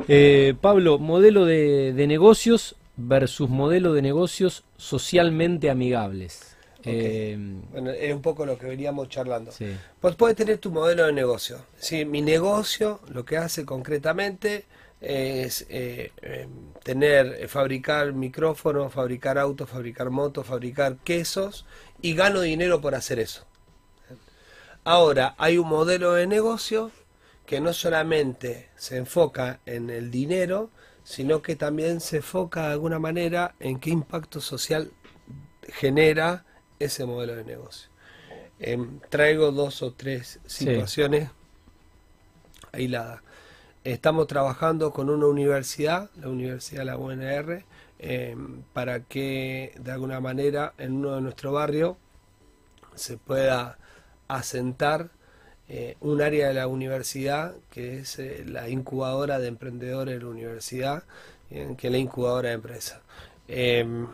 Eh, 0.08 0.54
Pablo, 0.60 0.98
modelo 0.98 1.44
de, 1.46 1.92
de 1.92 2.06
negocios 2.06 2.76
versus 3.08 3.48
modelo 3.48 3.92
de 3.94 4.02
negocios 4.02 4.64
socialmente 4.76 5.70
amigables. 5.70 6.56
Eh, 6.82 7.36
Bueno, 7.72 7.90
es 7.90 8.14
un 8.14 8.22
poco 8.22 8.46
lo 8.46 8.58
que 8.58 8.66
veníamos 8.66 9.08
charlando. 9.08 9.52
sí. 9.52 9.76
Pues 10.00 10.16
puedes 10.16 10.36
tener 10.36 10.58
tu 10.58 10.70
modelo 10.70 11.06
de 11.06 11.12
negocio. 11.12 11.58
Sí, 11.78 12.04
mi 12.04 12.22
negocio 12.22 13.00
lo 13.08 13.24
que 13.24 13.36
hace 13.36 13.64
concretamente 13.64 14.64
es 15.00 15.66
eh, 15.70 16.12
eh, 16.22 16.46
tener, 16.82 17.48
fabricar 17.48 18.12
micrófonos, 18.12 18.92
fabricar 18.92 19.38
autos, 19.38 19.68
fabricar 19.68 20.10
motos, 20.10 20.46
fabricar 20.46 20.96
quesos 20.98 21.64
y 22.02 22.14
gano 22.14 22.40
dinero 22.40 22.80
por 22.80 22.94
hacer 22.94 23.18
eso. 23.18 23.44
Ahora, 24.84 25.34
hay 25.38 25.58
un 25.58 25.68
modelo 25.68 26.14
de 26.14 26.26
negocio 26.26 26.90
que 27.46 27.60
no 27.60 27.72
solamente 27.72 28.68
se 28.76 28.96
enfoca 28.96 29.60
en 29.66 29.90
el 29.90 30.10
dinero, 30.10 30.70
sino 31.10 31.42
que 31.42 31.56
también 31.56 31.98
se 32.00 32.18
enfoca 32.18 32.68
de 32.68 32.72
alguna 32.74 33.00
manera 33.00 33.56
en 33.58 33.80
qué 33.80 33.90
impacto 33.90 34.40
social 34.40 34.92
genera 35.64 36.44
ese 36.78 37.04
modelo 37.04 37.34
de 37.34 37.42
negocio. 37.42 37.90
Em, 38.60 39.00
traigo 39.08 39.50
dos 39.50 39.82
o 39.82 39.92
tres 39.92 40.38
Sí. 40.46 40.66
situaciones 40.66 41.30
aisladas. 42.70 43.22
Estamos 43.82 44.28
trabajando 44.28 44.92
con 44.92 45.10
una 45.10 45.26
universidad, 45.26 46.10
la 46.14 46.28
Universidad 46.28 46.82
de 46.82 46.84
la 46.84 46.96
UNR, 46.96 47.64
em, 47.98 48.62
para 48.72 49.00
que 49.00 49.74
de 49.80 49.90
alguna 49.90 50.20
manera 50.20 50.74
en 50.78 50.92
uno 50.98 51.16
de 51.16 51.22
nuestros 51.22 51.52
barrios 51.52 51.96
se 52.94 53.16
pueda 53.18 53.78
asentar 54.28 55.10
eh, 55.72 55.96
un 56.00 56.20
área 56.20 56.48
de 56.48 56.54
la 56.54 56.66
universidad 56.66 57.54
que 57.70 57.98
es 57.98 58.18
eh, 58.18 58.42
la 58.44 58.68
incubadora 58.68 59.38
de 59.38 59.46
emprendedores 59.46 60.16
de 60.16 60.24
la 60.24 60.28
universidad, 60.28 61.04
que 61.48 61.86
es 61.86 61.92
la 61.92 61.98
incubadora 61.98 62.48
de 62.48 62.56
empresas. 62.56 62.98
Em, 63.46 64.08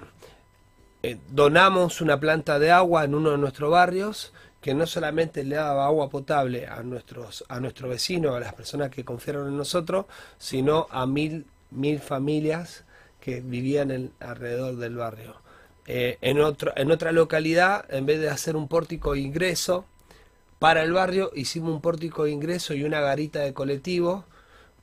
eh, 1.03 1.17
donamos 1.31 2.03
una 2.03 2.21
planta 2.21 2.59
de 2.59 2.71
agua 2.71 3.05
en 3.05 3.15
uno 3.15 3.31
de 3.31 3.39
nuestros 3.39 3.71
barrios 3.71 4.35
que 4.61 4.75
no 4.75 4.87
solamente 4.87 5.45
le 5.45 5.57
daba 5.57 5.87
agua 5.87 6.11
potable 6.11 6.67
a 6.67 6.83
nuestros 6.83 7.43
a 7.49 7.59
nuestros 7.59 7.89
vecinos, 7.89 8.37
a 8.37 8.41
las 8.41 8.53
personas 8.53 8.91
que 8.91 9.07
confiaron 9.07 9.49
en 9.49 9.57
nosotros, 9.57 10.05
sino 10.37 10.89
a 10.91 11.07
mil 11.07 11.47
mil 11.71 12.01
familias 12.01 12.85
que 13.19 13.41
vivían 13.41 14.13
alrededor 14.21 14.77
del 14.77 14.97
barrio. 14.97 15.37
En 15.87 16.39
otro 16.41 16.73
en 16.77 16.91
otra 16.91 17.13
localidad, 17.13 17.87
en 17.89 18.05
vez 18.05 18.21
de 18.21 18.29
hacer 18.29 18.57
un 18.57 18.69
pórtico 18.69 19.15
de 19.15 19.21
ingreso 19.21 19.87
para 20.59 20.83
el 20.83 20.93
barrio, 20.93 21.31
hicimos 21.35 21.71
un 21.73 21.81
pórtico 21.81 22.25
de 22.25 22.31
ingreso 22.33 22.75
y 22.75 22.85
una 22.85 23.01
garita 23.01 23.41
de 23.41 23.53
colectivo 23.53 24.25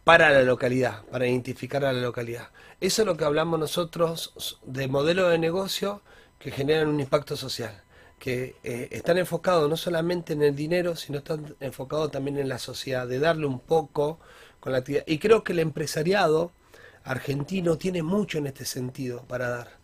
para 0.04 0.30
la 0.32 0.44
localidad, 0.44 1.04
para 1.12 1.28
identificar 1.28 1.86
a 1.86 1.94
la 1.94 2.02
localidad. 2.02 2.50
Eso 2.82 3.02
es 3.02 3.06
lo 3.06 3.18
que 3.18 3.26
hablamos 3.26 3.60
nosotros 3.60 4.60
de 4.66 4.88
modelos 4.88 5.32
de 5.32 5.38
negocio 5.40 6.02
que 6.40 6.52
generan 6.52 6.90
un 6.90 7.00
impacto 7.00 7.38
social, 7.38 7.82
que 8.20 8.56
eh, 8.64 8.90
están 8.92 9.18
enfocados 9.18 9.70
no 9.70 9.78
solamente 9.78 10.34
en 10.34 10.44
el 10.44 10.56
dinero, 10.56 10.96
sino 10.96 11.20
están 11.20 11.56
enfocados 11.60 12.12
también 12.12 12.38
en 12.38 12.50
la 12.50 12.60
sociedad, 12.60 13.08
de 13.08 13.20
darle 13.20 13.46
un 13.46 13.60
poco 13.60 14.20
con 14.60 14.74
la 14.74 14.80
actividad. 14.80 15.04
Y 15.08 15.20
creo 15.20 15.44
que 15.44 15.54
el 15.54 15.60
empresariado 15.60 16.52
argentino 17.04 17.78
tiene 17.78 18.04
mucho 18.04 18.38
en 18.38 18.48
este 18.48 18.66
sentido 18.66 19.24
para 19.28 19.50
dar. 19.50 19.78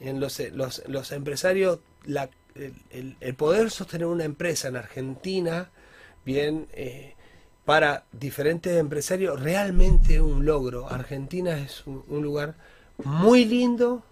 En 0.00 0.20
los, 0.20 0.38
los, 0.52 0.82
los 0.88 1.12
empresarios, 1.12 1.78
la- 2.04 2.30
el, 2.90 3.34
poder 3.34 3.70
sostener 3.70 4.06
una 4.06 4.24
empresa 4.24 4.68
en 4.68 4.76
Argentina 4.76 5.70
bien, 6.24 6.66
eh, 6.72 7.14
para 7.64 8.04
diferentes 8.12 8.76
empresarios, 8.76 9.40
realmente 9.40 10.20
un 10.20 10.44
logro. 10.44 10.88
Argentina 10.90 11.58
es 11.58 11.86
un, 11.86 12.04
un 12.08 12.22
lugar 12.22 12.56
muy 13.04 13.44
lindo, 13.44 14.02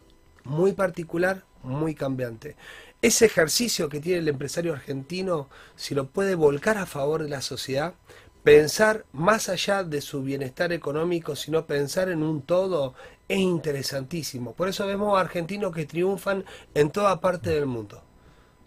muy 0.44 0.72
particular, 0.72 1.44
muy 1.62 1.94
cambiante. 1.94 2.56
Ese 3.02 3.26
ejercicio 3.26 3.88
que 3.88 4.00
tiene 4.00 4.20
el 4.20 4.28
empresario 4.28 4.72
argentino, 4.72 5.48
si 5.76 5.94
lo 5.94 6.06
puede 6.06 6.34
volcar 6.34 6.78
a 6.78 6.86
favor 6.86 7.22
de 7.22 7.28
la 7.28 7.42
sociedad, 7.42 7.94
pensar 8.44 9.06
más 9.12 9.48
allá 9.48 9.82
de 9.82 10.00
su 10.00 10.22
bienestar 10.22 10.72
económico, 10.72 11.34
sino 11.34 11.66
pensar 11.66 12.10
en 12.10 12.22
un 12.22 12.42
todo, 12.42 12.94
es 13.26 13.38
interesantísimo. 13.38 14.54
Por 14.54 14.68
eso 14.68 14.86
vemos 14.86 15.18
argentinos 15.18 15.74
que 15.74 15.86
triunfan 15.86 16.44
en 16.74 16.90
toda 16.90 17.20
parte 17.20 17.50
del 17.50 17.66
mundo. 17.66 18.03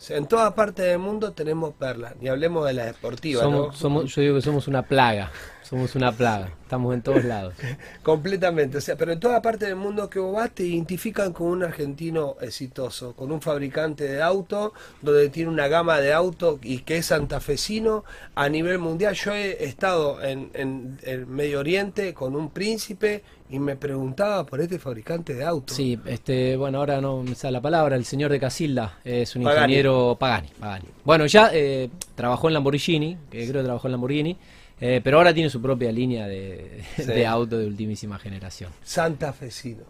En 0.10 0.28
toda 0.28 0.54
parte 0.54 0.84
del 0.84 1.00
mundo 1.00 1.34
tenemos 1.34 1.74
perlas, 1.74 2.14
ni 2.22 2.28
hablemos 2.30 2.66
de 2.68 2.74
las 2.74 2.86
deportivas, 2.86 3.44
Somos, 3.44 3.68
¿no? 3.68 3.74
somos- 3.74 4.16
yo 4.16 4.22
digo 4.22 4.36
que 4.36 4.42
somos 4.42 4.68
una 4.68 4.84
plaga. 4.84 5.32
Somos 5.64 5.96
una 5.96 6.14
plaga. 6.14 6.54
Estamos 6.64 6.94
en 6.94 7.02
todos 7.02 7.26
lados. 7.26 7.54
Completamente, 8.04 8.78
o 8.78 8.82
sea, 8.82 8.96
pero 8.96 9.12
en 9.12 9.20
toda 9.20 9.42
parte 9.42 9.66
del 9.66 9.76
mundo 9.76 10.10
que 10.10 10.18
vos 10.20 10.34
vas 10.34 10.52
te 10.52 10.64
identifican 10.64 11.34
con 11.34 11.48
un 11.48 11.64
argentino 11.64 12.38
exitoso, 12.40 13.14
con 13.16 13.34
un 13.34 13.42
fabricante 13.42 14.06
de 14.08 14.22
auto, 14.22 14.74
donde 15.02 15.28
tiene 15.30 15.50
una 15.50 15.68
gama 15.68 16.00
de 16.00 16.14
autos 16.14 16.60
y 16.64 16.80
que 16.80 16.98
es 16.98 17.08
santafesino 17.08 18.06
a 18.36 18.48
nivel 18.48 18.80
mundial. 18.80 19.14
Yo 19.16 19.34
he 19.34 19.66
estado 19.66 20.22
en, 20.24 20.52
en 20.54 21.00
el 21.04 21.26
Medio 21.28 21.60
Oriente 21.60 22.14
con 22.14 22.36
un 22.38 22.50
príncipe 22.52 23.24
y 23.50 23.60
me 23.60 23.76
preguntaba 23.76 24.46
por 24.46 24.60
este 24.60 24.78
fabricante 24.80 25.34
de 25.34 25.46
autos. 25.46 25.76
Sí, 25.78 25.98
este, 26.06 26.58
bueno, 26.58 26.80
ahora 26.80 27.00
no 27.02 27.24
me 27.24 27.34
sale 27.36 27.54
la 27.54 27.62
palabra, 27.62 27.96
el 27.96 28.04
señor 28.06 28.32
de 28.32 28.40
Casilda 28.40 29.00
es 29.06 29.36
un 29.36 29.44
Pagani. 29.44 29.62
ingeniero 29.74 30.18
Pagani, 30.20 30.50
Pagani. 30.60 30.86
Bueno, 31.06 31.26
ya 31.28 31.50
eh, 31.54 31.90
trabajó 32.16 32.48
en 32.50 32.56
Lamborghini, 32.56 33.18
que 33.32 33.48
creo 33.48 33.62
que 33.62 33.66
trabajó 33.66 33.88
en 33.88 33.92
Lamborghini, 33.94 34.38
eh, 34.82 35.02
pero 35.04 35.18
ahora 35.18 35.34
tiene 35.34 35.50
su 35.50 35.62
propia 35.62 35.92
línea 35.92 36.28
de, 36.28 36.84
Sí. 36.98 37.04
de 37.04 37.26
auto 37.26 37.58
de 37.58 37.66
ultimísima 37.68 38.20
generación. 38.20 38.72
Santafesino. 38.84 39.84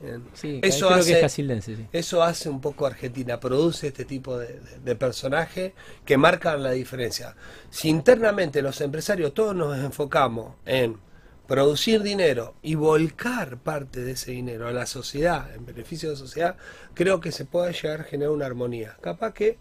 Bien. 0.00 0.22
Sí, 0.34 0.60
Eso 0.62 0.88
creo 0.88 0.98
hace- 1.00 1.08
que 1.10 1.16
es 1.16 1.22
casildense, 1.22 1.74
sí. 1.74 1.86
Eso 1.92 2.22
hace 2.22 2.48
un 2.50 2.60
poco 2.60 2.86
Argentina, 2.86 3.40
produce 3.40 3.88
este 3.88 4.04
tipo 4.04 4.36
de, 4.38 4.48
de- 4.60 4.78
de 4.84 4.94
personajes 4.94 5.72
que 6.04 6.16
marcan 6.18 6.62
la 6.62 6.70
diferencia. 6.72 7.34
Si 7.70 7.88
internamente 7.88 8.60
los 8.62 8.80
empresarios 8.82 9.32
todos 9.34 9.56
nos 9.56 9.76
enfocamos 9.78 10.54
en 10.66 10.96
producir 11.46 12.02
dinero 12.02 12.54
y 12.62 12.74
volcar 12.74 13.58
parte 13.58 14.02
de 14.02 14.12
ese 14.12 14.32
dinero 14.32 14.68
a 14.68 14.72
la 14.72 14.86
sociedad, 14.86 15.54
en 15.54 15.64
beneficio 15.64 16.08
de 16.08 16.14
la 16.14 16.18
sociedad, 16.18 16.56
creo 16.94 17.20
que 17.20 17.32
se 17.32 17.44
puede 17.44 17.72
llegar 17.72 18.00
a 18.00 18.04
generar 18.04 18.32
una 18.32 18.46
armonía. 18.46 18.96
Capaz 19.00 19.32
que 19.32 19.58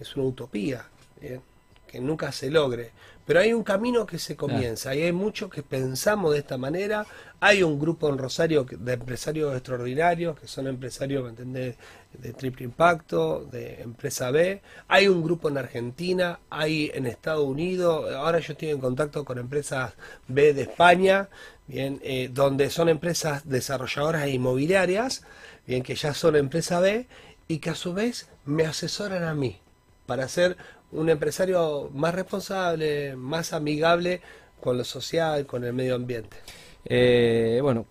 es 0.00 0.16
una 0.16 0.26
utopía, 0.26 0.88
¿bien? 1.20 1.42
que 1.86 2.00
nunca 2.00 2.32
se 2.32 2.50
logre. 2.50 2.92
Pero 3.26 3.40
hay 3.40 3.52
un 3.52 3.64
camino 3.64 4.06
que 4.06 4.20
se 4.20 4.36
comienza 4.36 4.94
y 4.94 5.02
hay 5.02 5.12
muchos 5.12 5.50
que 5.50 5.64
pensamos 5.64 6.32
de 6.32 6.38
esta 6.38 6.58
manera. 6.58 7.06
Hay 7.40 7.64
un 7.64 7.78
grupo 7.78 8.08
en 8.08 8.18
Rosario 8.18 8.64
de 8.70 8.92
empresarios 8.92 9.52
extraordinarios, 9.54 10.38
que 10.38 10.46
son 10.46 10.68
empresarios 10.68 11.24
¿me 11.24 11.30
entendés? 11.30 11.74
de 12.12 12.32
triple 12.32 12.64
impacto, 12.64 13.44
de 13.50 13.82
empresa 13.82 14.30
B. 14.30 14.62
Hay 14.86 15.08
un 15.08 15.24
grupo 15.24 15.48
en 15.48 15.58
Argentina, 15.58 16.38
hay 16.50 16.92
en 16.94 17.06
Estados 17.06 17.44
Unidos. 17.44 18.14
Ahora 18.14 18.38
yo 18.38 18.52
estoy 18.52 18.70
en 18.70 18.78
contacto 18.78 19.24
con 19.24 19.38
empresas 19.38 19.94
B 20.28 20.54
de 20.54 20.62
España, 20.62 21.28
bien, 21.66 22.00
eh, 22.04 22.30
donde 22.32 22.70
son 22.70 22.88
empresas 22.88 23.48
desarrolladoras 23.48 24.28
inmobiliarias, 24.28 25.24
bien, 25.66 25.82
que 25.82 25.96
ya 25.96 26.14
son 26.14 26.36
empresa 26.36 26.78
B 26.78 27.08
y 27.48 27.58
que 27.58 27.70
a 27.70 27.74
su 27.74 27.92
vez 27.92 28.28
me 28.44 28.64
asesoran 28.66 29.24
a 29.24 29.34
mí 29.34 29.60
para 30.06 30.28
ser 30.28 30.56
un 30.92 31.08
empresario 31.08 31.90
más 31.92 32.14
responsable, 32.14 33.16
más 33.16 33.52
amigable 33.52 34.20
con 34.60 34.78
lo 34.78 34.84
social, 34.84 35.46
con 35.46 35.64
el 35.64 35.72
medio 35.72 35.94
ambiente. 35.94 36.36
Eh, 36.84 37.58
bueno, 37.62 37.86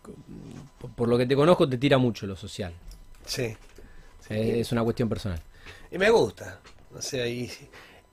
por, 0.95 1.07
lo 1.07 1.17
que 1.17 1.25
te 1.25 1.35
conozco 1.35 1.67
te 1.67 1.77
tira 1.77 1.97
mucho 1.97 2.25
lo 2.25 2.35
social. 2.35 2.73
Sí. 3.25 3.55
Eh, 4.29 4.59
es 4.59 4.71
una 4.71 4.83
cuestión 4.83 5.09
personal. 5.09 5.41
Y 5.91 5.97
me 5.97 6.09
gusta. 6.09 6.59
O 6.95 7.01
sea, 7.01 7.27
y, 7.27 7.51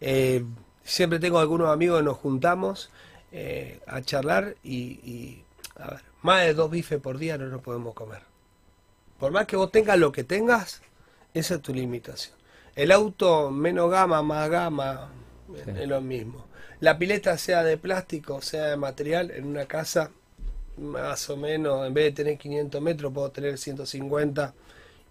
eh, 0.00 0.44
siempre 0.82 1.18
tengo 1.18 1.38
algunos 1.38 1.70
amigos 1.70 2.00
que 2.00 2.04
nos 2.04 2.18
juntamos 2.18 2.90
eh, 3.30 3.80
a 3.86 4.02
charlar 4.02 4.56
y, 4.62 4.76
y, 4.76 5.44
a 5.76 5.90
ver, 5.92 6.00
más 6.22 6.44
de 6.44 6.54
dos 6.54 6.70
bifes 6.70 7.00
por 7.00 7.18
día 7.18 7.38
no 7.38 7.46
nos 7.46 7.62
podemos 7.62 7.94
comer. 7.94 8.22
Por 9.18 9.30
más 9.30 9.46
que 9.46 9.56
vos 9.56 9.70
tengas 9.70 9.98
lo 9.98 10.10
que 10.10 10.24
tengas, 10.24 10.82
esa 11.32 11.54
es 11.54 11.62
tu 11.62 11.72
limitación. 11.72 12.36
El 12.74 12.90
auto, 12.92 13.50
menos 13.50 13.90
gama, 13.90 14.22
más 14.22 14.48
gama, 14.50 15.10
Sí. 15.64 15.70
es 15.82 15.88
lo 15.88 16.00
mismo. 16.00 16.46
La 16.80 16.98
pileta 16.98 17.36
sea 17.38 17.62
de 17.62 17.76
plástico, 17.76 18.40
sea 18.40 18.64
de 18.68 18.76
material, 18.76 19.30
en 19.30 19.44
una 19.46 19.66
casa, 19.66 20.10
más 20.78 21.28
o 21.30 21.36
menos, 21.36 21.86
en 21.86 21.92
vez 21.94 22.06
de 22.06 22.12
tener 22.12 22.38
500 22.38 22.80
metros, 22.80 23.12
puedo 23.12 23.30
tener 23.30 23.58
150 23.58 24.54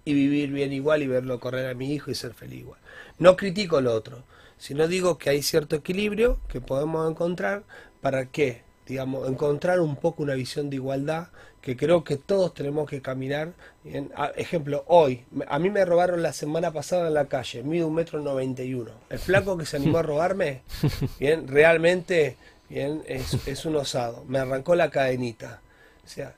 y 0.03 0.13
vivir 0.13 0.51
bien 0.51 0.73
igual 0.73 1.03
y 1.03 1.07
verlo 1.07 1.39
correr 1.39 1.69
a 1.69 1.75
mi 1.75 1.93
hijo 1.93 2.09
y 2.09 2.15
ser 2.15 2.33
feliz 2.33 2.61
igual. 2.61 2.79
No 3.19 3.35
critico 3.35 3.79
lo 3.81 3.93
otro, 3.93 4.23
sino 4.57 4.87
digo 4.87 5.17
que 5.19 5.29
hay 5.29 5.43
cierto 5.43 5.75
equilibrio 5.75 6.39
que 6.49 6.59
podemos 6.61 7.09
encontrar 7.09 7.63
para 8.01 8.25
que, 8.25 8.63
digamos, 8.87 9.29
encontrar 9.29 9.79
un 9.79 9.95
poco 9.95 10.23
una 10.23 10.33
visión 10.33 10.69
de 10.71 10.77
igualdad 10.77 11.27
que 11.61 11.77
creo 11.77 12.03
que 12.03 12.17
todos 12.17 12.53
tenemos 12.53 12.89
que 12.89 13.01
caminar. 13.01 13.53
Bien, 13.83 14.11
a- 14.15 14.31
ejemplo, 14.35 14.83
hoy, 14.87 15.25
a 15.47 15.59
mí 15.59 15.69
me 15.69 15.85
robaron 15.85 16.21
la 16.23 16.33
semana 16.33 16.71
pasada 16.71 17.07
en 17.07 17.13
la 17.13 17.25
calle, 17.25 17.63
mido 17.63 17.87
un 17.87 17.95
metro 17.95 18.19
noventa 18.19 18.63
y 18.63 18.73
uno. 18.73 18.91
El 19.09 19.19
flaco 19.19 19.57
que 19.57 19.65
se 19.65 19.77
animó 19.77 19.99
a 19.99 20.03
robarme, 20.03 20.61
bien, 21.19 21.47
realmente, 21.47 22.37
bien, 22.69 23.03
es, 23.07 23.47
es 23.47 23.65
un 23.65 23.75
osado. 23.75 24.23
Me 24.27 24.39
arrancó 24.39 24.75
la 24.75 24.89
cadenita. 24.89 25.61
O 26.03 26.07
sea, 26.07 26.35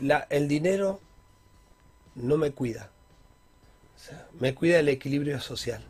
la, 0.00 0.26
el 0.30 0.48
dinero 0.48 1.00
no 2.14 2.36
me 2.36 2.50
cuida. 2.52 2.90
O 3.96 3.98
sea, 4.02 4.26
me 4.38 4.54
cuida 4.54 4.78
el 4.78 4.88
equilibrio 4.88 5.40
social. 5.40 5.82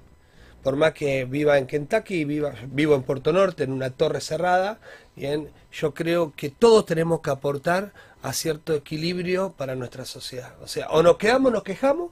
Por 0.62 0.77
más 0.77 0.92
que 0.92 1.25
viva 1.25 1.59
en 1.59 1.66
Kentucky, 1.66 2.25
viva, 2.25 2.55
vivo 2.66 2.94
en 2.94 3.03
Puerto 3.03 3.33
Norte, 3.33 3.64
en 3.64 3.73
una 3.73 3.90
torre 3.90 4.20
cerrada, 4.20 4.79
bien, 5.16 5.51
yo 5.73 5.94
creo 5.94 6.35
que 6.37 6.51
todos 6.51 6.85
tenemos 6.85 7.20
que 7.20 7.31
aportar 7.31 7.92
a 8.22 8.33
cierto 8.33 8.74
equilibrio 8.74 9.54
para 9.56 9.74
nuestra 9.74 10.04
sociedad. 10.04 10.54
O 10.62 10.66
sea, 10.68 10.88
o 10.90 11.02
nos 11.02 11.16
quedamos, 11.16 11.52
nos 11.52 11.62
quejamos, 11.62 12.11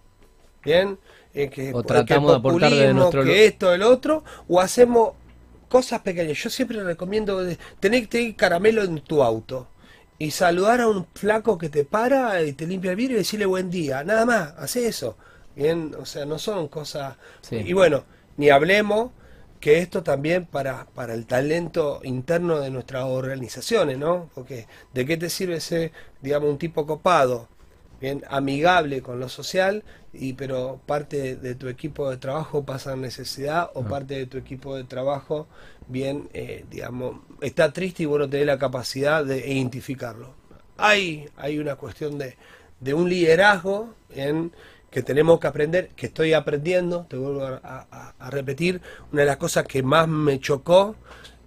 bien, 0.65 0.99
eh, 1.35 1.51
que, 1.51 1.73
O 1.73 1.83
que 1.83 1.89
tratamos 1.89 2.33
de 2.33 2.37
aportar 2.39 2.71
populismo, 2.71 3.01
nuestro 3.01 3.25
que 3.25 3.47
esto, 3.47 3.73
el 3.75 3.83
otro, 3.83 4.25
o 4.49 4.61
hacemos 4.61 5.13
cosas 5.69 6.01
pequeñas. 6.01 6.39
Yo 6.39 6.51
siempre 6.51 6.83
recomiendo 6.83 7.43
de- 7.45 7.59
tener 7.81 8.03
que 8.03 8.09
tener 8.09 8.37
caramelo 8.37 8.83
en 8.83 9.01
tu 9.01 9.23
auto 9.23 9.69
y 10.19 10.31
saludar 10.31 10.81
a 10.81 10.89
un 10.89 11.07
flaco 11.15 11.59
que 11.59 11.69
te 11.69 11.85
para 11.85 12.43
y 12.43 12.53
te 12.53 12.67
limpia 12.67 12.91
el 12.93 12.97
vidrio 12.97 13.17
y 13.17 13.21
decirle 13.21 13.47
buen 13.47 13.71
día. 13.71 14.03
Nada 14.05 14.25
más, 14.27 14.55
hace 14.59 14.89
eso. 14.89 15.17
Bien, 15.55 15.95
o 16.01 16.07
sea, 16.07 16.25
no 16.25 16.39
son 16.39 16.69
cosas. 16.69 17.17
Sí. 17.43 17.57
Y 17.57 17.73
bueno, 17.73 18.05
ni 18.37 18.49
hablemos 18.51 19.13
que 19.61 19.79
esto 19.79 20.03
también 20.03 20.47
para, 20.47 20.87
para 20.95 21.15
el 21.15 21.27
talento 21.27 22.01
interno 22.05 22.61
de 22.61 22.71
nuestras 22.71 23.05
organizaciones, 23.05 23.99
¿no? 23.99 24.31
Porque 24.35 24.67
¿de 24.95 25.07
qué 25.07 25.17
te 25.17 25.31
sirve 25.31 25.61
ser, 25.61 25.93
digamos, 26.23 26.51
un 26.51 26.59
tipo 26.59 26.87
copado, 26.87 27.49
bien 28.01 28.23
amigable 28.31 29.03
con 29.03 29.19
lo 29.21 29.29
social, 29.29 29.83
y 30.13 30.35
pero 30.35 30.81
parte 30.87 31.37
de, 31.37 31.55
tu 31.55 31.69
equipo 31.69 32.11
de 32.11 32.17
trabajo 32.17 32.65
pasa 32.65 32.97
necesidad 32.97 33.71
o 33.75 33.85
Ah. 33.85 33.89
parte 33.89 34.15
de 34.15 34.27
tu 34.27 34.39
equipo 34.39 34.77
de 34.77 34.85
trabajo, 34.85 35.47
bien, 35.89 36.29
eh, 36.33 36.65
digamos, 36.71 37.17
está 37.41 37.73
triste 37.73 38.05
y 38.05 38.07
vos 38.07 38.19
no 38.21 38.29
tenés 38.31 38.47
la 38.47 38.59
capacidad 38.59 39.25
de 39.25 39.39
identificarlo. 39.53 40.35
Hay, 40.77 41.29
hay 41.37 41.59
una 41.59 41.77
cuestión 41.77 42.19
de, 42.19 42.37
de 42.81 42.95
un 42.95 43.09
liderazgo 43.09 43.95
en 44.11 44.53
que 44.91 45.03
tenemos 45.03 45.39
que 45.41 45.47
aprender, 45.47 45.91
que 45.91 46.07
estoy 46.07 46.33
aprendiendo, 46.33 47.07
te 47.09 47.17
vuelvo 47.17 47.45
a, 47.45 47.61
a- 47.63 48.15
a 48.19 48.31
repetir, 48.31 48.81
una 49.13 49.23
de 49.23 49.27
las 49.27 49.37
cosas 49.37 49.67
que 49.67 49.83
más 49.83 50.09
me 50.09 50.41
chocó 50.41 50.97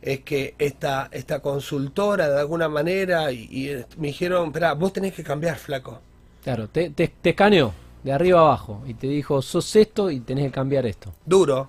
es 0.02 0.22
que 0.22 0.56
esta, 0.60 1.10
esta 1.12 1.42
consultora 1.42 2.30
de 2.30 2.40
alguna 2.40 2.70
manera 2.70 3.32
y, 3.32 3.48
y, 3.52 3.70
eh, 3.70 3.86
me 3.98 4.08
dijeron, 4.08 4.48
espera, 4.48 4.74
vos 4.74 4.94
tenés 4.94 5.14
que 5.14 5.24
cambiar, 5.24 5.58
flaco. 5.58 6.02
Claro, 6.44 6.68
te, 6.70 6.90
te, 6.92 7.08
te 7.08 7.30
escaneó 7.32 7.74
de 8.04 8.12
arriba 8.12 8.40
abajo 8.42 8.84
y 8.88 8.94
te 8.96 9.08
dijo, 9.08 9.42
sos 9.42 9.76
esto 9.76 10.10
y 10.12 10.20
tenés 10.22 10.46
que 10.46 10.52
cambiar 10.52 10.86
esto. 10.86 11.14
Duro, 11.26 11.68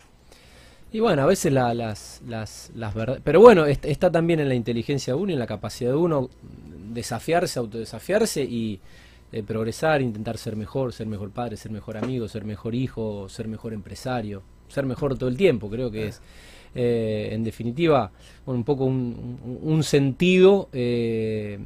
Y 0.91 1.01
bueno, 1.01 1.23
a 1.23 1.27
veces 1.27 1.53
la- 1.53 1.73
las, 1.75 2.21
las, 2.27 2.71
las 2.75 2.95
verdades... 2.95 3.23
Pero 3.25 3.41
bueno, 3.41 3.65
est- 3.67 3.85
está 3.87 4.11
también 4.11 4.41
en 4.41 4.49
la 4.49 4.55
inteligencia 4.55 5.15
de 5.15 5.21
uno 5.21 5.31
y 5.31 5.35
en 5.35 5.39
la 5.39 5.47
capacidad 5.47 5.91
de 5.91 5.97
uno 5.97 6.29
desafiarse, 6.93 7.59
autodesafiarse 7.59 8.43
y 8.43 8.81
eh, 9.33 9.43
progresar, 9.43 10.03
intentar 10.03 10.37
ser 10.39 10.57
mejor, 10.57 10.93
ser 10.93 11.07
mejor 11.07 11.31
padre, 11.31 11.57
ser 11.57 11.73
mejor 11.73 11.97
amigo, 11.97 12.29
ser 12.29 12.45
mejor 12.45 12.75
hijo, 12.75 13.29
ser 13.29 13.49
mejor 13.49 13.73
empresario, 13.73 14.43
ser 14.69 14.87
mejor 14.87 15.17
todo 15.19 15.29
el 15.29 15.37
tiempo, 15.37 15.69
creo 15.71 15.91
que 15.91 16.09
es... 16.09 16.21
eh, 16.75 17.31
en 17.33 17.45
definitiva, 17.45 18.13
bueno, 18.47 18.59
un 18.59 18.65
poco 18.65 18.85
un, 18.85 19.39
un- 19.63 19.83
sentido 19.83 20.69
eh, 20.73 21.59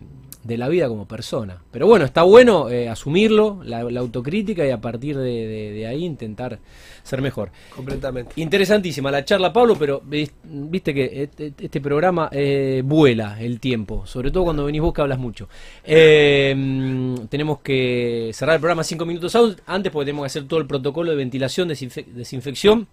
de 0.46 0.56
la 0.58 0.68
vida 0.68 0.88
como 0.88 1.06
persona. 1.06 1.62
Pero 1.70 1.86
bueno, 1.86 2.04
está 2.04 2.22
bueno 2.22 2.70
eh, 2.70 2.88
asumirlo, 2.88 3.60
la, 3.64 3.82
la 3.84 4.00
autocrítica 4.00 4.66
y 4.66 4.70
a 4.70 4.80
partir 4.80 5.16
de, 5.16 5.24
de- 5.46 5.70
de 5.72 5.86
ahí 5.86 6.04
intentar 6.04 6.58
ser 7.02 7.22
mejor. 7.22 7.50
Completamente. 7.74 8.32
Interesantísima 8.40 9.10
la 9.10 9.24
charla, 9.24 9.52
Pablo, 9.52 9.76
pero 9.78 10.00
vis- 10.04 10.32
viste 10.44 10.92
que 10.92 11.22
este, 11.24 11.52
este 11.58 11.80
programa 11.80 12.28
eh, 12.32 12.82
vuela 12.84 13.40
el 13.40 13.60
tiempo, 13.60 14.06
sobre 14.06 14.30
todo 14.30 14.44
cuando 14.44 14.64
venís 14.64 14.80
vos 14.82 14.92
que 14.92 15.00
hablas 15.02 15.18
mucho. 15.18 15.48
Eh, 15.84 16.54
mm, 16.56 17.26
tenemos 17.28 17.60
que 17.60 18.30
cerrar 18.34 18.54
el 18.56 18.60
programa 18.60 18.82
cinco 18.84 19.06
minutos 19.06 19.34
antes 19.66 19.92
porque 19.92 20.06
tenemos 20.06 20.24
que 20.24 20.26
hacer 20.26 20.48
todo 20.48 20.60
el 20.60 20.66
protocolo 20.66 21.10
de 21.10 21.16
ventilación, 21.16 21.68
desinfe- 21.68 22.06
desinfección 22.06 22.86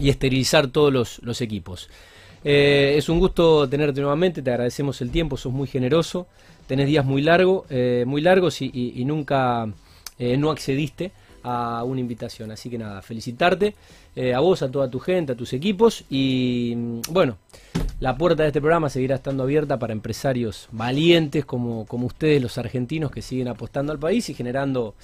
y 0.00 0.08
esterilizar 0.10 0.68
todos 0.68 0.92
los, 0.92 1.20
los 1.22 1.40
equipos. 1.40 1.88
Eh, 2.44 2.94
es 2.96 3.08
un 3.08 3.20
gusto 3.20 3.68
tenerte 3.68 4.00
nuevamente, 4.00 4.42
te 4.42 4.50
agradecemos 4.50 5.00
el 5.00 5.10
tiempo, 5.10 5.36
sos 5.36 5.52
muy 5.52 5.68
generoso, 5.68 6.26
tenés 6.66 6.86
días 6.86 7.04
muy, 7.04 7.22
largo, 7.22 7.66
eh, 7.70 8.04
muy 8.06 8.20
largos 8.20 8.62
y, 8.62 9.02
nunca 9.04 9.68
eh, 10.18 10.36
no 10.36 10.50
accediste 10.50 11.12
a 11.42 11.84
una 11.84 12.00
invitación. 12.00 12.50
Así 12.50 12.70
que 12.70 12.78
nada, 12.78 13.02
felicitarte 13.02 13.74
eh, 14.14 14.34
a 14.34 14.40
vos, 14.40 14.62
a 14.62 14.70
toda 14.70 14.90
tu 14.90 15.00
gente, 15.00 15.32
a 15.32 15.36
tus 15.36 15.52
equipos 15.52 16.04
y 16.10 16.74
mm, 16.76 17.00
bueno, 17.10 17.38
la 18.00 18.16
puerta 18.16 18.42
de 18.42 18.48
este 18.48 18.60
programa 18.60 18.88
seguirá 18.88 19.16
estando 19.16 19.42
abierta 19.42 19.78
para 19.78 19.92
empresarios 19.92 20.68
valientes 20.72 21.44
como, 21.44 21.86
como 21.86 22.06
ustedes, 22.06 22.42
los 22.42 22.58
argentinos, 22.58 23.10
que 23.10 23.22
siguen 23.22 23.48
apostando 23.48 23.92
al 23.92 23.98
país 23.98 24.28
y 24.28 24.34
generando 24.34 24.94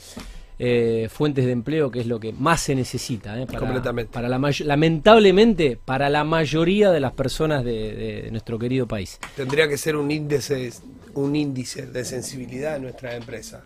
eh, 0.59 1.09
fuentes 1.11 1.45
de 1.47 1.53
empleo, 1.53 1.91
que 1.91 2.01
es 2.01 2.07
lo 2.07 2.19
que 2.21 2.33
más 2.33 2.61
se 2.61 2.75
necesita. 2.75 3.41
eh, 3.41 3.47
para, 3.47 3.59
Completamente. 3.61 4.13
para 4.13 4.29
la 4.29 4.39
mayo- 4.39 4.65
lamentablemente, 4.65 5.79
para 5.83 6.09
la 6.09 6.25
mayoría 6.25 6.91
de 6.91 7.01
las 7.01 7.13
personas 7.13 7.65
de, 7.65 7.73
de- 7.95 8.23
de 8.23 8.31
nuestro 8.31 8.59
querido 8.59 8.87
país. 8.87 9.19
Tendría 9.37 9.69
que 9.69 9.77
ser 9.77 9.97
un 9.97 10.11
índice, 10.11 10.73
un 11.15 11.35
índice 11.37 11.87
de 11.87 12.05
sensibilidad 12.05 12.77
en 12.77 12.83
nuestra 12.83 13.15
empresa. 13.17 13.65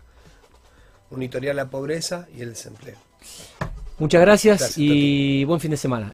Monitorear 1.11 1.55
la 1.55 1.69
pobreza 1.69 2.27
y 2.35 2.41
el 2.41 2.49
desempleo. 2.49 2.95
Muchas 3.99 4.21
gracias, 4.21 4.57
Gracias, 4.59 4.77
y 4.79 5.43
buen 5.45 5.59
fin 5.59 5.69
de 5.71 5.77
semana. 5.77 6.11